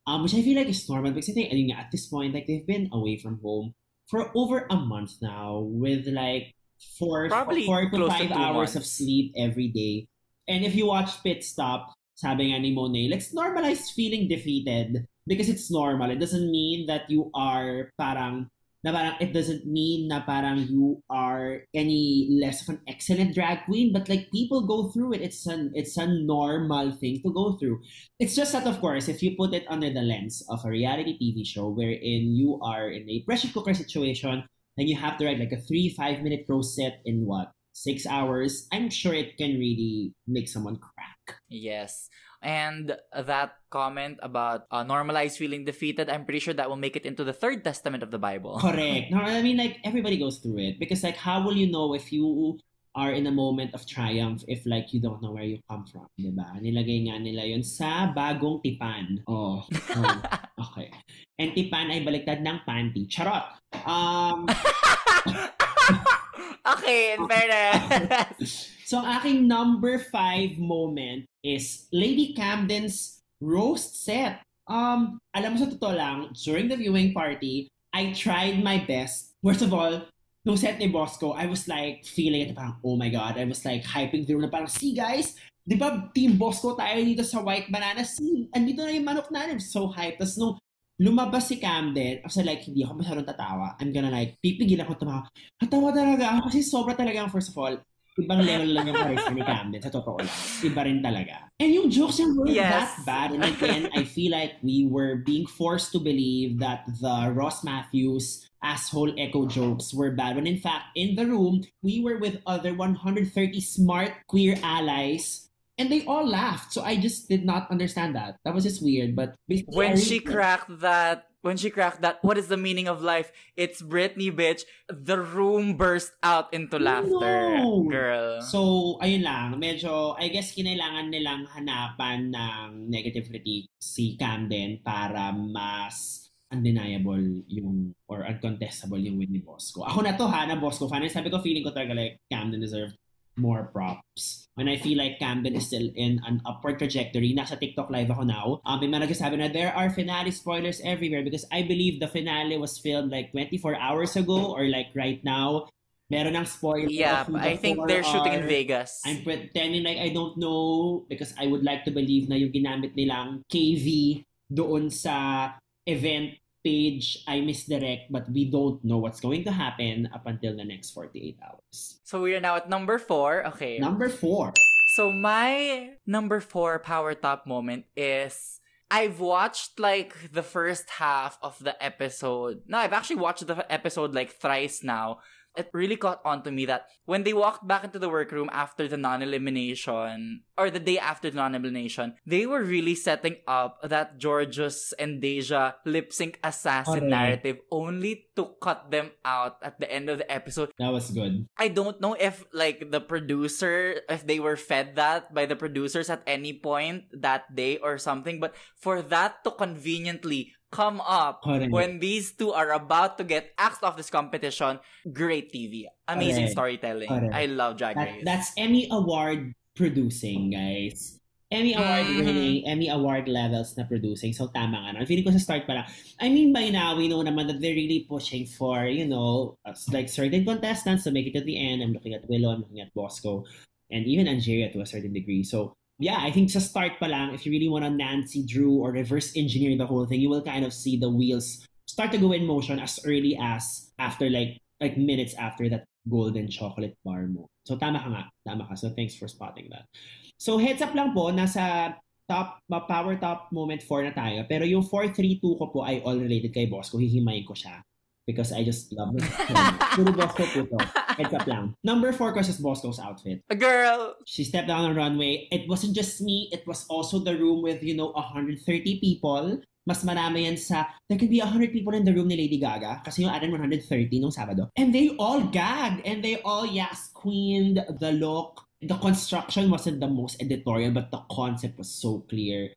Um, 0.07 0.23
which 0.23 0.35
I 0.35 0.41
feel 0.41 0.57
like 0.57 0.73
is 0.73 0.89
normal 0.89 1.13
because 1.13 1.29
I 1.29 1.35
think, 1.35 1.53
ayun 1.53 1.75
nga, 1.75 1.85
at 1.85 1.93
this 1.93 2.09
point, 2.09 2.33
like 2.33 2.49
they've 2.49 2.67
been 2.67 2.89
away 2.93 3.21
from 3.21 3.41
home 3.45 3.75
for 4.09 4.33
over 4.33 4.65
a 4.71 4.77
month 4.77 5.21
now 5.21 5.61
with 5.61 6.09
like 6.09 6.57
four, 6.99 7.29
Probably 7.29 7.67
four 7.67 7.91
to 7.91 7.99
to 7.99 8.09
five 8.09 8.29
two 8.29 8.35
hours 8.35 8.77
of 8.77 8.87
sleep 8.87 9.35
every 9.37 9.69
day. 9.69 10.09
And 10.49 10.65
if 10.65 10.75
you 10.75 10.87
watch 10.87 11.23
Pit 11.23 11.45
Stop, 11.45 11.93
sabi 12.17 12.51
nga 12.51 12.59
ni 12.59 12.73
Monet, 12.73 13.13
let's 13.13 13.37
normalize 13.37 13.93
feeling 13.93 14.27
defeated 14.27 15.07
because 15.29 15.49
it's 15.49 15.71
normal. 15.71 16.11
It 16.11 16.19
doesn't 16.19 16.51
mean 16.51 16.89
that 16.89 17.07
you 17.13 17.31
are 17.37 17.93
parang 18.01 18.49
na 18.83 18.95
parang 18.95 19.15
it 19.21 19.37
doesn't 19.37 19.69
mean 19.69 20.09
na 20.09 20.25
parang 20.25 20.65
you 20.71 21.03
are 21.11 21.69
any 21.75 22.33
less 22.41 22.63
of 22.63 22.75
an 22.75 22.81
excellent 22.89 23.35
drag 23.35 23.67
queen 23.67 23.93
but 23.93 24.09
like 24.09 24.33
people 24.33 24.65
go 24.65 24.89
through 24.89 25.13
it. 25.15 25.23
It's 25.23 25.45
an 25.47 25.71
it's 25.77 26.01
a 26.01 26.09
normal 26.09 26.97
thing 26.97 27.21
to 27.23 27.31
go 27.31 27.61
through. 27.61 27.85
It's 28.19 28.35
just 28.35 28.57
that 28.57 28.67
of 28.67 28.81
course 28.81 29.07
if 29.07 29.23
you 29.23 29.37
put 29.37 29.53
it 29.53 29.69
under 29.69 29.93
the 29.93 30.03
lens 30.03 30.41
of 30.49 30.65
a 30.65 30.73
reality 30.73 31.19
tv 31.21 31.45
show 31.45 31.69
wherein 31.69 32.33
you 32.33 32.59
are 32.63 32.89
in 32.89 33.05
a 33.11 33.23
pressure 33.29 33.53
cooker 33.53 33.75
situation 33.75 34.49
and 34.79 34.89
you 34.89 34.97
have 34.97 35.19
to 35.19 35.27
write 35.27 35.43
like 35.43 35.53
a 35.53 35.61
three 35.61 35.93
five 35.93 36.23
minute 36.23 36.47
roast 36.49 36.75
set 36.75 37.03
in 37.05 37.27
what 37.27 37.53
six 37.85 38.07
hours 38.07 38.67
i'm 38.73 38.91
sure 38.91 39.15
it 39.15 39.37
can 39.39 39.59
really 39.59 40.13
make 40.27 40.49
someone 40.49 40.77
crack 40.77 41.19
Yes. 41.49 42.09
And 42.39 42.95
that 43.11 43.59
comment 43.71 44.23
about 44.23 44.71
uh, 44.71 44.85
normalized 44.85 45.39
feeling 45.39 45.65
defeated, 45.65 46.09
I'm 46.09 46.25
pretty 46.25 46.39
sure 46.39 46.55
that 46.55 46.69
will 46.69 46.79
make 46.79 46.95
it 46.95 47.05
into 47.05 47.25
the 47.25 47.33
third 47.33 47.65
testament 47.65 48.03
of 48.03 48.13
the 48.13 48.19
Bible. 48.19 48.59
Correct. 48.63 49.11
No, 49.11 49.19
I 49.19 49.43
mean 49.43 49.57
like 49.57 49.79
everybody 49.83 50.19
goes 50.19 50.39
through 50.39 50.59
it 50.59 50.79
because 50.79 51.03
like 51.03 51.17
how 51.17 51.43
will 51.43 51.57
you 51.57 51.67
know 51.67 51.95
if 51.95 52.13
you 52.13 52.59
are 52.95 53.13
in 53.13 53.27
a 53.27 53.31
moment 53.31 53.75
of 53.75 53.87
triumph 53.87 54.43
if 54.47 54.65
like 54.67 54.95
you 54.95 55.01
don't 55.01 55.21
know 55.21 55.33
where 55.33 55.45
you 55.45 55.59
come 55.69 55.85
from, 55.91 56.07
'di 56.15 56.31
ba? 56.31 56.55
Nilagay 56.63 57.11
nga 57.11 57.19
nila 57.19 57.43
'yon 57.43 57.67
sa 57.67 58.15
bagong 58.15 58.63
tipan. 58.63 59.19
Oh. 59.27 59.67
oh. 59.99 60.19
okay. 60.71 60.95
And 61.43 61.51
tipan 61.59 61.91
ay 61.91 62.07
baliktad 62.07 62.39
ng 62.39 62.63
panty. 62.63 63.11
Charot. 63.11 63.51
Um 63.83 64.47
okay, 66.67 67.15
in 67.15 67.29
fairness. 67.29 68.75
So, 68.89 69.05
aking 69.05 69.45
number 69.45 70.01
five 70.01 70.57
moment 70.57 71.29
is 71.45 71.93
Lady 71.93 72.33
Camden's 72.33 73.21
roast 73.37 74.01
set. 74.01 74.41
Um, 74.65 75.21
alam 75.37 75.53
mo 75.53 75.57
sa 75.61 75.69
totoo 75.69 75.93
lang, 75.93 76.33
during 76.33 76.73
the 76.73 76.81
viewing 76.81 77.13
party, 77.13 77.69
I 77.93 78.17
tried 78.17 78.65
my 78.65 78.81
best. 78.81 79.37
First 79.45 79.61
of 79.61 79.77
all, 79.77 80.09
nung 80.41 80.57
set 80.57 80.81
ni 80.81 80.89
Bosco, 80.89 81.37
I 81.37 81.45
was 81.45 81.69
like 81.69 82.09
feeling 82.09 82.49
it 82.49 82.57
parang, 82.57 82.81
oh 82.81 82.97
my 82.97 83.13
God, 83.13 83.37
I 83.37 83.45
was 83.45 83.61
like 83.61 83.85
hyping 83.85 84.25
through 84.25 84.41
na 84.41 84.49
parang, 84.49 84.73
see 84.73 84.97
guys, 84.97 85.37
di 85.69 85.77
ba 85.77 86.09
Team 86.17 86.41
Bosco 86.41 86.73
tayo 86.73 87.05
dito 87.05 87.29
sa 87.29 87.45
White 87.45 87.69
Banana? 87.69 88.09
See, 88.09 88.49
andito 88.57 88.89
na 88.89 88.97
yung 88.97 89.05
manok 89.05 89.29
natin. 89.29 89.61
So 89.61 89.93
hyped. 89.93 90.17
Tapos 90.17 90.41
nung 90.41 90.57
lumabas 90.99 91.47
si 91.47 91.57
Camden, 91.63 92.27
kasi 92.27 92.43
like, 92.43 92.67
hindi 92.67 92.83
ako 92.83 92.99
masyadong 92.99 93.27
tatawa. 93.27 93.79
I'm 93.79 93.95
gonna 93.95 94.11
like, 94.11 94.37
pipigil 94.43 94.83
ako 94.83 94.99
tumawa. 94.99 95.31
Tatawa 95.55 95.95
talaga 95.95 96.35
ako 96.35 96.51
kasi 96.51 96.61
sobra 96.67 96.99
talaga, 96.99 97.31
first 97.31 97.55
of 97.55 97.59
all, 97.59 97.79
ibang 98.19 98.43
level 98.43 98.75
lang 98.75 98.91
yung 98.91 98.99
charisma 98.99 99.31
ni 99.31 99.47
Camden, 99.47 99.79
sa 99.79 99.95
totoo 99.95 100.19
lang. 100.19 100.39
Iba 100.67 100.83
rin 100.83 100.99
talaga. 100.99 101.47
And 101.63 101.71
yung 101.71 101.87
jokes 101.87 102.19
niya 102.19 102.35
were 102.35 102.51
Yes. 102.51 102.67
that 102.67 102.91
bad. 103.07 103.29
And 103.31 103.47
again, 103.47 103.87
I 103.95 104.03
feel 104.03 104.35
like 104.35 104.59
we 104.59 104.91
were 104.91 105.23
being 105.23 105.47
forced 105.47 105.95
to 105.95 106.03
believe 106.03 106.59
that 106.59 106.83
the 106.99 107.31
Ross 107.31 107.63
Matthews 107.63 108.51
asshole 108.59 109.15
echo 109.15 109.47
jokes 109.47 109.95
were 109.95 110.11
bad. 110.11 110.35
When 110.35 110.51
in 110.51 110.59
fact, 110.59 110.99
in 110.99 111.15
the 111.15 111.31
room, 111.31 111.63
we 111.79 112.03
were 112.03 112.19
with 112.19 112.43
other 112.43 112.75
130 112.75 113.31
smart 113.63 114.27
queer 114.27 114.59
allies 114.67 115.47
and 115.79 115.91
they 115.91 116.05
all 116.05 116.27
laughed. 116.27 116.73
So 116.73 116.83
I 116.83 116.97
just 116.97 117.29
did 117.29 117.47
not 117.47 117.71
understand 117.71 118.15
that. 118.17 118.37
That 118.45 118.55
was 118.55 118.65
just 118.65 118.83
weird. 118.83 119.15
But 119.15 119.35
when 119.67 119.97
she 119.97 120.21
cracked 120.21 120.81
that 120.81 121.25
when 121.41 121.57
she 121.57 121.71
cracked 121.71 122.03
that 122.03 122.19
what 122.23 122.37
is 122.37 122.49
the 122.51 122.59
meaning 122.59 122.89
of 122.91 123.01
life 123.01 123.31
it's 123.55 123.81
Britney 123.81 124.27
bitch 124.27 124.67
the 124.91 125.23
room 125.23 125.79
burst 125.79 126.11
out 126.21 126.53
into 126.53 126.81
laughter 126.81 127.63
No. 127.63 127.87
girl 127.87 128.43
So, 128.43 128.97
ayun 129.03 129.23
lang. 129.23 129.59
Medyo, 129.59 130.15
I 130.17 130.31
guess, 130.33 130.55
kinailangan 130.55 131.11
nilang 131.11 131.47
hanapan 131.51 132.33
ng 132.33 132.89
negative 132.89 133.29
critique 133.29 133.69
si 133.79 134.17
Camden 134.17 134.81
para 134.81 135.35
mas 135.35 136.29
undeniable 136.49 137.45
yung 137.51 137.93
or 138.09 138.25
uncontestable 138.25 138.97
yung 138.97 139.21
win 139.21 139.29
ni 139.29 139.43
Bosco. 139.43 139.85
Ako 139.85 140.01
na 140.01 140.17
to 140.17 140.25
ha, 140.25 140.49
na 140.49 140.57
Bosco 140.57 140.89
fan. 140.89 141.05
Sabi 141.11 141.29
ko, 141.29 141.45
feeling 141.45 141.67
ko 141.67 141.75
talaga 141.75 141.93
like 141.93 142.25
Camden 142.33 142.63
deserved 142.63 142.97
more 143.39 143.71
props. 143.73 144.49
And 144.59 144.69
I 144.69 144.77
feel 144.77 144.99
like 144.99 145.23
Camden 145.23 145.55
is 145.55 145.71
still 145.71 145.89
in 145.95 146.21
an 146.27 146.43
upward 146.45 146.79
trajectory. 146.79 147.31
Nasa 147.31 147.59
TikTok 147.59 147.91
live 147.91 148.11
ako 148.11 148.23
now. 148.27 148.47
Um, 148.67 148.83
may 148.83 148.91
mga 148.91 149.07
nagsasabi 149.07 149.39
na 149.39 149.49
there 149.49 149.71
are 149.71 149.89
finale 149.89 150.35
spoilers 150.35 150.83
everywhere 150.83 151.23
because 151.23 151.47
I 151.55 151.63
believe 151.63 152.03
the 152.03 152.11
finale 152.11 152.59
was 152.59 152.79
filmed 152.79 153.15
like 153.15 153.31
24 153.31 153.79
hours 153.79 154.19
ago 154.19 154.51
or 154.51 154.67
like 154.67 154.91
right 154.99 155.23
now. 155.23 155.71
Meron 156.09 156.41
ng 156.41 156.49
spoiler. 156.49 156.89
yeah 156.89 157.29
I 157.37 157.61
think 157.61 157.85
they're 157.85 158.01
shooting 158.01 158.33
in 158.33 158.49
are. 158.49 158.49
Vegas 158.49 159.05
I'm 159.05 159.21
pretending 159.21 159.85
like 159.85 160.01
I 160.01 160.09
don't 160.09 160.41
know 160.41 161.05
because 161.05 161.37
I 161.37 161.45
would 161.45 161.61
like 161.61 161.85
to 161.85 161.93
believe 161.93 162.33
na 162.33 162.41
yung 162.41 162.49
ginamit 162.49 162.97
nilang 162.97 163.45
KV 163.53 164.25
doon 164.49 164.89
sa 164.89 165.53
event 165.85 166.41
page 166.69 167.25
I 167.27 167.41
misdirect 167.41 168.13
but 168.13 168.29
we 168.29 168.51
don't 168.51 168.79
know 168.85 168.99
what's 169.01 169.21
going 169.21 169.43
to 169.49 169.53
happen 169.53 170.09
up 170.13 170.25
until 170.27 170.53
the 170.57 170.65
next 170.65 170.91
48 170.93 171.39
hours. 171.45 172.01
so 172.05 172.21
we 172.21 172.35
are 172.37 172.45
now 172.45 172.57
at 172.61 172.69
number 172.69 172.99
four 172.99 173.47
okay 173.57 173.79
Number 173.79 174.09
four. 174.09 174.53
So 174.97 175.13
my 175.13 175.91
number 176.07 176.41
four 176.41 176.79
power 176.81 177.15
top 177.15 177.47
moment 177.47 177.85
is 177.97 178.61
I've 178.91 179.21
watched 179.21 179.79
like 179.79 180.33
the 180.33 180.43
first 180.43 180.89
half 180.97 181.37
of 181.45 181.55
the 181.61 181.77
episode. 181.85 182.63
No, 182.67 182.79
I've 182.79 182.97
actually 182.97 183.21
watched 183.21 183.47
the 183.47 183.61
episode 183.71 184.15
like 184.17 184.41
thrice 184.41 184.83
now. 184.83 185.21
It 185.59 185.75
really 185.75 185.99
caught 185.99 186.23
on 186.25 186.47
to 186.47 186.55
me 186.55 186.67
that 186.71 186.87
when 187.05 187.27
they 187.27 187.35
walked 187.35 187.67
back 187.67 187.83
into 187.83 187.99
the 187.99 188.09
workroom 188.09 188.49
after 188.55 188.87
the 188.87 188.97
non-elimination 188.97 190.47
or 190.57 190.71
the 190.71 190.79
day 190.79 190.99
after 190.99 191.31
the 191.31 191.37
non-elimination, 191.37 192.15
they 192.25 192.47
were 192.47 192.63
really 192.63 192.95
setting 192.95 193.43
up 193.51 193.83
that 193.83 194.23
Jorgeous 194.23 194.95
and 194.95 195.21
Deja 195.21 195.75
lip 195.85 196.13
sync 196.13 196.39
assassin 196.45 197.09
narrative 197.11 197.59
only 197.71 198.31
to 198.37 198.55
cut 198.63 198.91
them 198.91 199.11
out 199.25 199.59
at 199.63 199.81
the 199.81 199.91
end 199.91 200.09
of 200.09 200.19
the 200.19 200.31
episode. 200.31 200.71
That 200.79 200.95
was 200.95 201.11
good. 201.11 201.47
I 201.59 201.67
don't 201.67 202.01
know 202.01 202.15
if 202.15 202.45
like 202.55 202.91
the 202.95 203.01
producer 203.01 204.01
if 204.09 204.27
they 204.27 204.39
were 204.39 204.57
fed 204.57 204.95
that 204.95 205.35
by 205.35 205.47
the 205.47 205.57
producers 205.57 206.09
at 206.09 206.23
any 206.27 206.55
point 206.55 207.11
that 207.11 207.51
day 207.55 207.79
or 207.79 207.99
something 207.99 208.39
but 208.39 208.55
for 208.77 209.03
that 209.03 209.43
to 209.43 209.51
conveniently 209.51 210.55
come 210.71 211.01
up 211.01 211.43
Correct. 211.43 211.73
when 211.73 211.99
these 211.99 212.33
two 212.33 212.53
are 212.53 212.73
about 212.73 213.17
to 213.19 213.25
get 213.25 213.53
axed 213.57 213.83
off 213.83 213.97
this 213.97 214.11
competition 214.11 214.79
great 215.13 215.49
TV 215.53 215.89
amazing 216.09 216.53
Correct. 216.53 216.53
storytelling 216.53 217.09
Correct. 217.09 217.33
I 217.35 217.47
love 217.47 217.77
Drag 217.81 217.97
That, 217.97 218.05
Race 218.05 218.23
that's 218.25 218.53
Emmy 218.57 218.89
Award 218.93 219.55
producing, 219.79 220.51
guys. 220.51 221.23
Emmy 221.49 221.73
Award 221.73 222.05
Mhm. 222.05 222.19
winning, 222.21 222.67
Emmy 222.69 222.89
Award 222.93 223.25
levels 223.25 223.73
na 223.79 223.89
producing. 223.89 224.35
So, 224.37 224.53
tama 224.53 224.85
nga. 224.85 225.01
No? 225.01 225.07
Feeling 225.09 225.25
ko 225.25 225.33
sa 225.33 225.41
start 225.41 225.65
pa 225.65 225.81
lang. 225.81 225.87
I 226.21 226.29
mean, 226.29 226.53
by 226.53 226.69
now, 226.69 226.93
we 226.99 227.09
know 227.09 227.25
naman 227.25 227.49
that 227.49 227.63
they're 227.63 227.79
really 227.79 228.05
pushing 228.05 228.45
for, 228.45 228.85
you 228.85 229.09
know, 229.09 229.57
like 229.89 230.13
certain 230.13 230.45
contestants 230.45 231.09
to 231.09 231.15
make 231.15 231.25
it 231.25 231.33
to 231.39 231.41
the 231.41 231.57
end. 231.57 231.81
I'm 231.81 231.97
looking 231.97 232.13
at 232.13 232.29
Willow, 232.29 232.53
I'm 232.53 232.67
looking 232.69 232.85
at 232.85 232.93
Bosco, 232.93 233.49
and 233.89 234.05
even 234.05 234.29
Angeria 234.29 234.69
to 234.77 234.85
a 234.85 234.91
certain 234.91 235.15
degree. 235.15 235.41
So, 235.41 235.78
yeah, 235.99 236.23
I 236.23 236.31
think 236.31 236.51
sa 236.51 236.63
start 236.63 237.03
pa 237.03 237.07
lang, 237.11 237.35
if 237.35 237.45
you 237.45 237.51
really 237.51 237.69
want 237.69 237.85
to 237.85 237.91
Nancy 237.91 238.47
Drew 238.47 238.79
or 238.79 238.95
reverse 238.95 239.35
engineer 239.35 239.77
the 239.77 239.87
whole 239.87 240.07
thing, 240.07 240.23
you 240.23 240.31
will 240.31 240.47
kind 240.47 240.65
of 240.65 240.73
see 240.73 240.97
the 240.97 241.11
wheels 241.11 241.67
start 241.91 242.15
to 242.15 242.19
go 242.19 242.33
in 242.33 242.47
motion 242.47 242.79
as 242.79 243.03
early 243.03 243.35
as 243.35 243.91
after 243.99 244.31
like 244.31 244.63
like 244.79 244.95
minutes 244.95 245.35
after 245.35 245.67
that 245.69 245.85
golden 246.07 246.47
chocolate 246.47 246.95
bar 247.03 247.27
mo. 247.27 247.51
So 247.67 247.77
tama 247.77 247.99
ka 247.99 248.09
nga, 248.09 248.25
tama 248.47 248.65
ka. 248.71 248.75
So 248.79 248.95
thanks 248.95 249.19
for 249.19 249.27
spotting 249.27 249.69
that. 249.75 249.91
So 250.39 250.57
heads 250.57 250.81
up 250.81 250.95
lang 250.95 251.13
po, 251.13 251.35
nasa 251.35 251.99
top, 252.31 252.63
power 252.71 253.19
top 253.19 253.51
moment 253.51 253.83
4 253.83 254.09
na 254.09 254.15
tayo. 254.15 254.47
Pero 254.47 254.63
yung 254.65 254.87
4-3-2 254.87 255.43
ko 255.43 255.65
po 255.67 255.83
ay 255.83 256.01
all 256.07 256.21
related 256.21 256.55
kay 256.55 256.71
Bosco. 256.71 257.01
Hihimayin 257.01 257.43
ko 257.43 257.59
siya. 257.59 257.83
Because 258.29 258.53
I 258.53 258.61
just 258.61 258.93
love 258.93 259.17
it. 259.17 259.25
Puro 259.97 260.13
Bosco 260.13 260.45
po 260.45 260.69
to. 260.69 260.79
Heads 261.17 261.33
up 261.33 261.49
lang. 261.49 261.73
Number 261.81 262.13
4 262.13 262.37
ko 262.37 262.45
is 262.45 262.61
Bosco's 262.61 263.01
outfit. 263.01 263.41
a 263.49 263.57
girl 263.57 264.21
She 264.29 264.45
stepped 264.45 264.69
down 264.69 264.85
on 264.85 264.93
the 264.93 265.01
runway. 265.01 265.49
It 265.49 265.65
wasn't 265.65 265.97
just 265.97 266.21
me. 266.21 266.53
It 266.53 266.69
was 266.69 266.85
also 266.93 267.25
the 267.25 267.33
room 267.41 267.65
with, 267.65 267.81
you 267.81 267.97
know, 267.97 268.13
130 268.13 268.61
people. 269.01 269.65
Mas 269.89 270.05
marami 270.05 270.45
yan 270.45 270.61
sa, 270.61 270.85
there 271.09 271.17
could 271.17 271.33
be 271.33 271.41
100 271.41 271.73
people 271.73 271.97
in 271.97 272.05
the 272.05 272.13
room 272.13 272.29
ni 272.29 272.37
Lady 272.37 272.61
Gaga 272.61 273.01
kasi 273.01 273.25
yung 273.25 273.33
atin 273.33 273.49
130 273.49 273.89
nung 274.21 274.29
Sabado. 274.29 274.69
And 274.77 274.93
they 274.93 275.17
all 275.17 275.49
gagged 275.49 276.05
and 276.05 276.21
they 276.21 276.45
all 276.45 276.69
yes 276.69 277.09
queened 277.17 277.81
the 277.97 278.13
look. 278.13 278.69
The 278.85 279.01
construction 279.01 279.73
wasn't 279.73 280.05
the 280.05 280.13
most 280.13 280.37
editorial 280.45 280.93
but 280.93 281.09
the 281.09 281.25
concept 281.33 281.81
was 281.81 281.89
so 281.89 282.21
clear. 282.29 282.77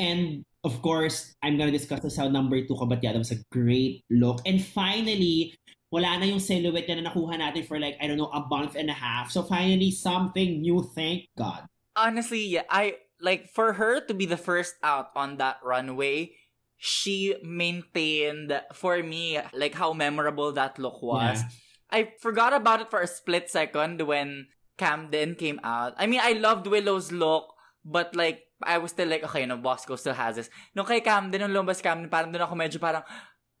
And 0.00 0.48
of 0.64 0.80
course, 0.80 1.36
I'm 1.44 1.60
gonna 1.60 1.76
discuss 1.76 2.00
this 2.00 2.16
how 2.16 2.32
number 2.32 2.56
two 2.64 2.72
ko, 2.74 2.88
but 2.88 3.04
yeah, 3.04 3.12
that 3.12 3.20
was 3.20 3.36
a 3.36 3.44
great 3.52 4.08
look. 4.08 4.40
And 4.48 4.64
finally, 4.64 5.52
wala 5.92 6.16
na 6.16 6.24
yung 6.24 6.40
silhouette 6.40 6.88
na 6.88 7.12
nakuha 7.12 7.36
natin 7.36 7.68
for 7.68 7.76
like, 7.76 8.00
I 8.00 8.08
don't 8.08 8.16
know, 8.16 8.32
a 8.32 8.40
month 8.48 8.80
and 8.80 8.88
a 8.88 8.96
half. 8.96 9.28
So 9.30 9.44
finally, 9.44 9.92
something 9.92 10.64
new, 10.64 10.80
thank 10.96 11.28
God. 11.36 11.68
honestly 11.96 12.46
yeah 12.46 12.62
I 12.70 13.02
like 13.20 13.50
for 13.50 13.74
her 13.74 14.00
to 14.06 14.14
be 14.14 14.24
the 14.24 14.38
first 14.38 14.78
out 14.80 15.10
on 15.18 15.36
that 15.42 15.58
runway 15.60 16.32
she 16.78 17.34
maintained 17.42 18.54
for 18.72 19.02
me 19.02 19.42
like 19.52 19.74
how 19.74 19.92
memorable 19.92 20.54
that 20.54 20.78
look 20.78 21.02
was 21.02 21.42
Yeah. 21.42 21.50
I 21.90 22.14
forgot 22.22 22.54
about 22.54 22.80
it 22.80 22.88
for 22.88 23.02
a 23.02 23.10
split 23.10 23.50
second 23.50 24.00
when 24.06 24.46
Camden 24.78 25.34
came 25.34 25.58
out. 25.66 25.98
I 25.98 26.06
mean, 26.06 26.22
I 26.22 26.38
loved 26.38 26.70
Willow's 26.70 27.10
look, 27.10 27.50
but 27.84 28.14
like, 28.14 28.46
I 28.62 28.78
was 28.78 28.92
still 28.92 29.08
like, 29.08 29.24
okay, 29.24 29.46
no, 29.46 29.56
Bosco 29.56 29.96
still 29.96 30.14
has 30.14 30.36
this. 30.36 30.50
Nung 30.76 30.86
kay 30.86 31.00
Camden, 31.00 31.40
nung 31.40 31.52
lumabas 31.52 31.82
Camden, 31.82 32.08
parang 32.08 32.32
doon 32.32 32.42
ako 32.44 32.54
medyo 32.54 32.78
parang, 32.80 33.02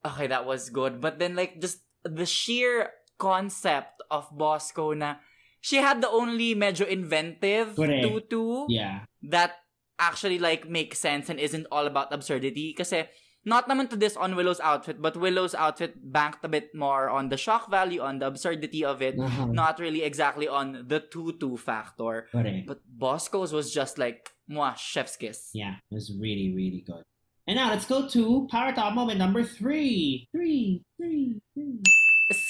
okay, 0.04 0.26
that 0.28 0.44
was 0.44 0.68
good. 0.68 1.00
But 1.00 1.18
then 1.18 1.34
like, 1.34 1.60
just 1.60 1.80
the 2.04 2.24
sheer 2.26 2.90
concept 3.18 4.00
of 4.10 4.28
Bosco 4.32 4.92
na 4.96 5.16
she 5.60 5.76
had 5.76 6.00
the 6.00 6.08
only 6.08 6.56
medyo 6.56 6.88
inventive 6.88 7.76
Correct. 7.76 8.00
tutu 8.08 8.64
Yeah. 8.72 9.04
that 9.28 9.60
actually 10.00 10.40
like 10.40 10.64
makes 10.64 10.96
sense 10.98 11.28
and 11.28 11.36
isn't 11.38 11.68
all 11.70 11.84
about 11.84 12.08
absurdity. 12.16 12.72
Kasi 12.72 13.04
not 13.44 13.68
naman 13.68 13.88
to 13.92 13.96
this 13.96 14.16
on 14.16 14.36
Willow's 14.36 14.60
outfit, 14.60 15.00
but 15.00 15.16
Willow's 15.16 15.54
outfit 15.54 15.96
banked 16.00 16.44
a 16.44 16.48
bit 16.48 16.72
more 16.74 17.08
on 17.12 17.28
the 17.28 17.36
shock 17.36 17.68
value, 17.70 18.00
on 18.00 18.18
the 18.20 18.26
absurdity 18.28 18.84
of 18.84 19.00
it, 19.04 19.16
Uh-huh. 19.20 19.52
not 19.52 19.76
really 19.80 20.00
exactly 20.04 20.48
on 20.48 20.88
the 20.88 21.00
tutu 21.00 21.56
factor. 21.56 22.28
Correct. 22.32 22.64
But 22.68 22.80
Bosco's 22.88 23.52
was 23.52 23.72
just 23.72 23.96
like, 24.00 24.32
mwah, 24.50 24.76
chef's 24.76 25.16
kiss. 25.16 25.50
Yeah, 25.54 25.76
it 25.90 25.94
was 25.94 26.10
really, 26.18 26.52
really 26.52 26.82
good. 26.84 27.04
And 27.46 27.56
now 27.56 27.70
let's 27.70 27.86
go 27.86 28.06
to 28.08 28.46
Power 28.50 28.72
Top 28.72 28.94
moment 28.94 29.18
number 29.18 29.42
three. 29.42 30.28
Three, 30.30 30.82
three, 30.98 31.40
three. 31.54 31.80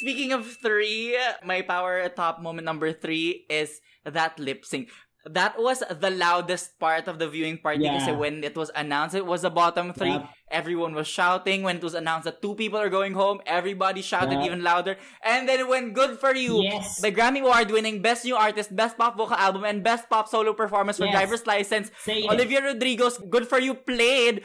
Speaking 0.01 0.33
of 0.33 0.45
three, 0.61 1.17
my 1.45 1.63
power 1.63 2.05
top 2.13 2.41
moment 2.43 2.67
number 2.67 2.93
three 2.93 3.47
is 3.49 3.81
that 4.05 4.37
lip 4.39 4.65
sync. 4.65 4.91
That 5.25 5.57
was 5.61 5.81
the 5.89 6.11
loudest 6.11 6.77
part 6.79 7.09
of 7.09 7.19
the 7.19 7.29
viewing 7.29 7.59
party 7.65 7.85
Yeah. 7.85 7.97
kasi 8.01 8.13
when 8.13 8.45
it 8.45 8.57
was 8.57 8.69
announced 8.77 9.17
it 9.17 9.25
was 9.25 9.41
the 9.41 9.49
bottom 9.53 9.93
three, 9.97 10.17
Yup. 10.21 10.29
Everyone 10.51 10.93
was 10.95 11.07
shouting. 11.09 11.63
When 11.63 11.77
it 11.77 11.83
was 11.83 11.95
announced 11.95 12.25
that 12.25 12.43
two 12.43 12.55
people 12.55 12.79
are 12.79 12.89
going 12.91 13.15
home, 13.15 13.41
everybody 13.47 14.03
shouted 14.03 14.33
Yup. 14.39 14.47
even 14.47 14.63
louder. 14.63 14.97
And 15.25 15.49
then 15.49 15.69
when 15.69 15.93
Good 15.93 16.19
For 16.19 16.35
You, 16.35 16.63
Yes. 16.63 17.01
the 17.01 17.11
Grammy 17.13 17.41
Award 17.41 17.71
winning 17.71 18.03
Best 18.03 18.25
New 18.25 18.37
Artist, 18.37 18.75
Best 18.75 18.99
Pop 18.99 19.17
Vocal 19.17 19.37
Album, 19.37 19.65
and 19.65 19.83
Best 19.83 20.11
Pop 20.11 20.29
Solo 20.29 20.53
Performance 20.53 20.99
for 20.99 21.07
Yes. 21.07 21.15
Driver's 21.15 21.47
License, 21.47 21.91
Say 22.03 22.19
it. 22.25 22.31
Olivia 22.31 22.61
Rodrigo's 22.63 23.19
Good 23.31 23.47
For 23.47 23.59
You 23.59 23.75
played 23.75 24.43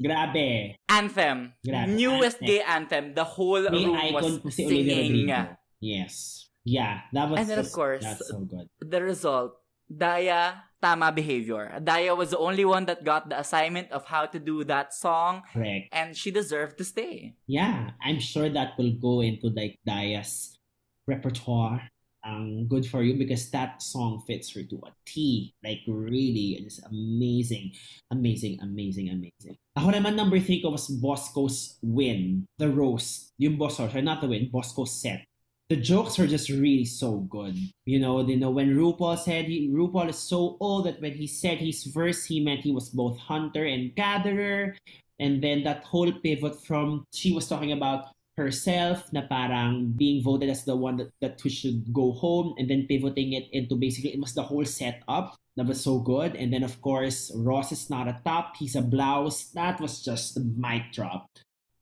Grabe. 0.00 0.76
Anthem. 0.88 1.52
Grabe, 1.66 1.88
Newest 1.94 2.38
Anthem. 2.42 2.46
gay 2.46 2.60
anthem. 2.62 3.04
The 3.14 3.24
whole 3.24 3.62
May 3.70 3.84
room 3.84 4.12
was 4.14 4.54
si 4.54 4.66
singing. 4.66 5.28
Yes. 5.80 6.48
Yeah, 6.64 7.00
that 7.12 7.28
was 7.28 7.40
And 7.40 7.50
then, 7.50 7.58
of 7.58 7.70
course, 7.72 8.02
that's 8.04 8.28
so 8.28 8.40
good. 8.46 8.68
the 8.80 9.02
result, 9.02 9.58
Daya 9.90 10.62
tama 10.82 11.12
behavior. 11.14 11.70
Daya 11.78 12.16
was 12.18 12.34
the 12.34 12.38
only 12.42 12.66
one 12.66 12.84
that 12.90 13.06
got 13.06 13.30
the 13.30 13.38
assignment 13.38 13.90
of 13.94 14.04
how 14.04 14.26
to 14.26 14.38
do 14.42 14.64
that 14.66 14.92
song, 14.92 15.42
Correct. 15.54 15.86
and 15.94 16.16
she 16.18 16.34
deserved 16.34 16.76
to 16.78 16.84
stay. 16.84 17.38
Yeah, 17.46 17.94
I'm 18.02 18.18
sure 18.18 18.50
that 18.50 18.74
will 18.76 18.92
go 18.98 19.22
into 19.22 19.48
like 19.54 19.78
Daya's 19.86 20.58
repertoire. 21.06 21.88
Um, 22.24 22.68
good 22.70 22.86
for 22.86 23.02
you 23.02 23.18
because 23.18 23.50
that 23.50 23.82
song 23.82 24.22
fits 24.26 24.54
her 24.54 24.62
to 24.62 24.76
a 24.86 24.94
T. 25.06 25.54
Like 25.64 25.82
really, 25.88 26.54
it's 26.62 26.78
amazing, 26.86 27.72
amazing, 28.14 28.62
amazing, 28.62 29.10
amazing. 29.10 29.58
Ako 29.74 29.90
naman 29.90 30.14
number 30.14 30.38
three 30.38 30.62
ko 30.62 30.70
was 30.70 30.86
Bosco's 30.86 31.78
win, 31.82 32.46
the 32.62 32.70
Rose. 32.70 33.34
Yung 33.42 33.58
Bosco, 33.58 33.90
sorry, 33.90 34.06
not 34.06 34.22
the 34.22 34.30
win, 34.30 34.50
Bosco's 34.54 35.02
set. 35.02 35.26
The 35.68 35.76
jokes 35.76 36.18
were 36.18 36.26
just 36.26 36.50
really 36.50 36.84
so 36.84 37.20
good. 37.32 37.56
You 37.86 37.98
know, 37.98 38.20
you 38.26 38.36
know 38.36 38.50
when 38.50 38.76
RuPaul 38.76 39.18
said 39.18 39.46
he, 39.46 39.70
RuPaul 39.70 40.10
is 40.10 40.18
so 40.18 40.56
old 40.60 40.86
that 40.86 41.00
when 41.00 41.14
he 41.14 41.26
said 41.26 41.58
his 41.58 41.84
verse, 41.84 42.24
he 42.24 42.40
meant 42.40 42.60
he 42.60 42.72
was 42.72 42.90
both 42.90 43.18
hunter 43.18 43.64
and 43.64 43.94
gatherer. 43.94 44.76
And 45.18 45.42
then 45.42 45.64
that 45.64 45.84
whole 45.84 46.12
pivot 46.12 46.60
from 46.66 47.04
she 47.14 47.32
was 47.32 47.48
talking 47.48 47.72
about 47.72 48.12
herself 48.36 49.12
na 49.12 49.28
parang 49.28 49.92
being 49.92 50.24
voted 50.24 50.48
as 50.48 50.64
the 50.64 50.74
one 50.74 50.96
that, 50.96 51.12
that 51.20 51.36
who 51.40 51.52
should 51.52 51.84
go 51.92 52.12
home 52.12 52.54
and 52.56 52.68
then 52.68 52.88
pivoting 52.88 53.36
it 53.36 53.44
into 53.52 53.76
basically 53.76 54.14
it 54.14 54.20
was 54.20 54.32
the 54.32 54.42
whole 54.42 54.64
setup 54.64 55.36
that 55.56 55.68
was 55.68 55.84
so 55.84 56.00
good 56.00 56.34
and 56.36 56.48
then 56.48 56.64
of 56.64 56.80
course 56.80 57.28
Ross 57.36 57.72
is 57.72 57.90
not 57.90 58.08
a 58.08 58.16
top 58.24 58.56
he's 58.56 58.74
a 58.74 58.80
blouse 58.80 59.52
that 59.52 59.80
was 59.80 60.00
just 60.00 60.34
the 60.34 60.40
mic 60.56 60.96
drop 60.96 61.28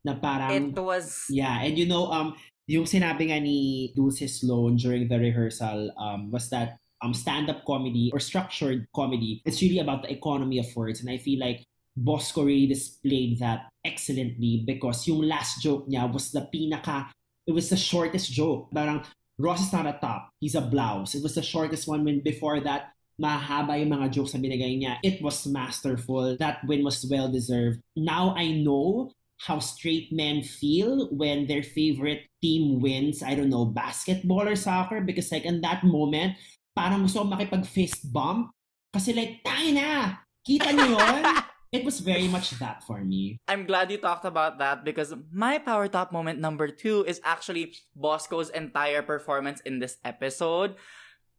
na 0.03 0.19
parang 0.19 0.75
It 0.75 0.83
was 0.83 1.23
yeah 1.31 1.63
and 1.63 1.79
you 1.79 1.87
know 1.87 2.11
um 2.11 2.35
yung 2.71 2.87
sinabi 2.87 3.27
nga 3.27 3.39
ni 3.43 3.91
Dulce 3.91 4.31
Sloan 4.31 4.79
during 4.79 5.11
the 5.11 5.19
rehearsal 5.19 5.91
um 5.99 6.31
was 6.31 6.47
that 6.47 6.79
um 7.03 7.11
stand-up 7.11 7.67
comedy 7.67 8.07
or 8.15 8.23
structured 8.23 8.87
comedy 8.95 9.43
it's 9.43 9.59
really 9.59 9.83
about 9.83 10.07
the 10.07 10.11
economy 10.15 10.55
of 10.55 10.71
words 10.71 11.03
and 11.03 11.11
I 11.11 11.19
feel 11.19 11.43
like 11.43 11.67
Bosco 11.97 12.47
really 12.47 12.67
displayed 12.67 13.39
that 13.39 13.67
excellently 13.83 14.63
because 14.65 15.07
yung 15.07 15.27
last 15.27 15.61
joke 15.61 15.87
niya 15.91 16.07
was 16.07 16.31
the 16.31 16.47
pinaka, 16.47 17.11
it 17.45 17.51
was 17.51 17.69
the 17.69 17.75
shortest 17.75 18.31
joke. 18.31 18.71
Parang, 18.71 19.03
Ross 19.37 19.67
is 19.67 19.73
not 19.73 19.87
a 19.87 19.97
top, 19.99 20.29
he's 20.39 20.55
a 20.55 20.61
blouse. 20.61 21.15
It 21.15 21.23
was 21.23 21.35
the 21.35 21.43
shortest 21.43 21.87
one 21.87 22.05
when 22.05 22.21
before 22.23 22.61
that, 22.61 22.93
mahaba 23.19 23.75
yung 23.75 23.91
mga 23.91 24.11
jokes 24.11 24.33
na 24.33 24.39
binigay 24.39 24.79
niya. 24.79 24.97
It 25.03 25.21
was 25.21 25.45
masterful. 25.47 26.37
That 26.37 26.63
win 26.65 26.83
was 26.83 27.05
well-deserved. 27.09 27.81
Now 27.95 28.33
I 28.35 28.63
know 28.63 29.11
how 29.41 29.57
straight 29.57 30.13
men 30.13 30.45
feel 30.45 31.09
when 31.09 31.47
their 31.47 31.63
favorite 31.63 32.29
team 32.41 32.79
wins, 32.79 33.23
I 33.23 33.33
don't 33.33 33.49
know, 33.49 33.65
basketball 33.65 34.45
or 34.45 34.55
soccer 34.55 35.01
because 35.01 35.31
like 35.31 35.45
in 35.45 35.61
that 35.61 35.83
moment, 35.83 36.37
parang 36.77 37.01
gusto 37.01 37.25
makipag-fist 37.25 38.13
bump 38.13 38.53
kasi 38.93 39.15
like, 39.15 39.41
tayo 39.41 39.73
na! 39.73 40.21
Kita 40.45 40.73
niyo 40.75 40.99
yun? 40.99 41.23
it 41.71 41.87
was 41.87 42.03
very 42.03 42.27
much 42.27 42.51
that 42.59 42.83
for 42.83 43.01
me. 43.01 43.39
I'm 43.47 43.65
glad 43.65 43.89
you 43.89 43.97
talked 43.97 44.25
about 44.25 44.59
that 44.59 44.83
because 44.83 45.15
my 45.31 45.57
power 45.57 45.87
top 45.87 46.11
moment 46.11 46.39
number 46.39 46.67
two 46.67 47.05
is 47.07 47.21
actually 47.23 47.73
Bosco's 47.95 48.49
entire 48.51 49.01
performance 49.01 49.61
in 49.63 49.79
this 49.79 49.97
episode. 50.03 50.75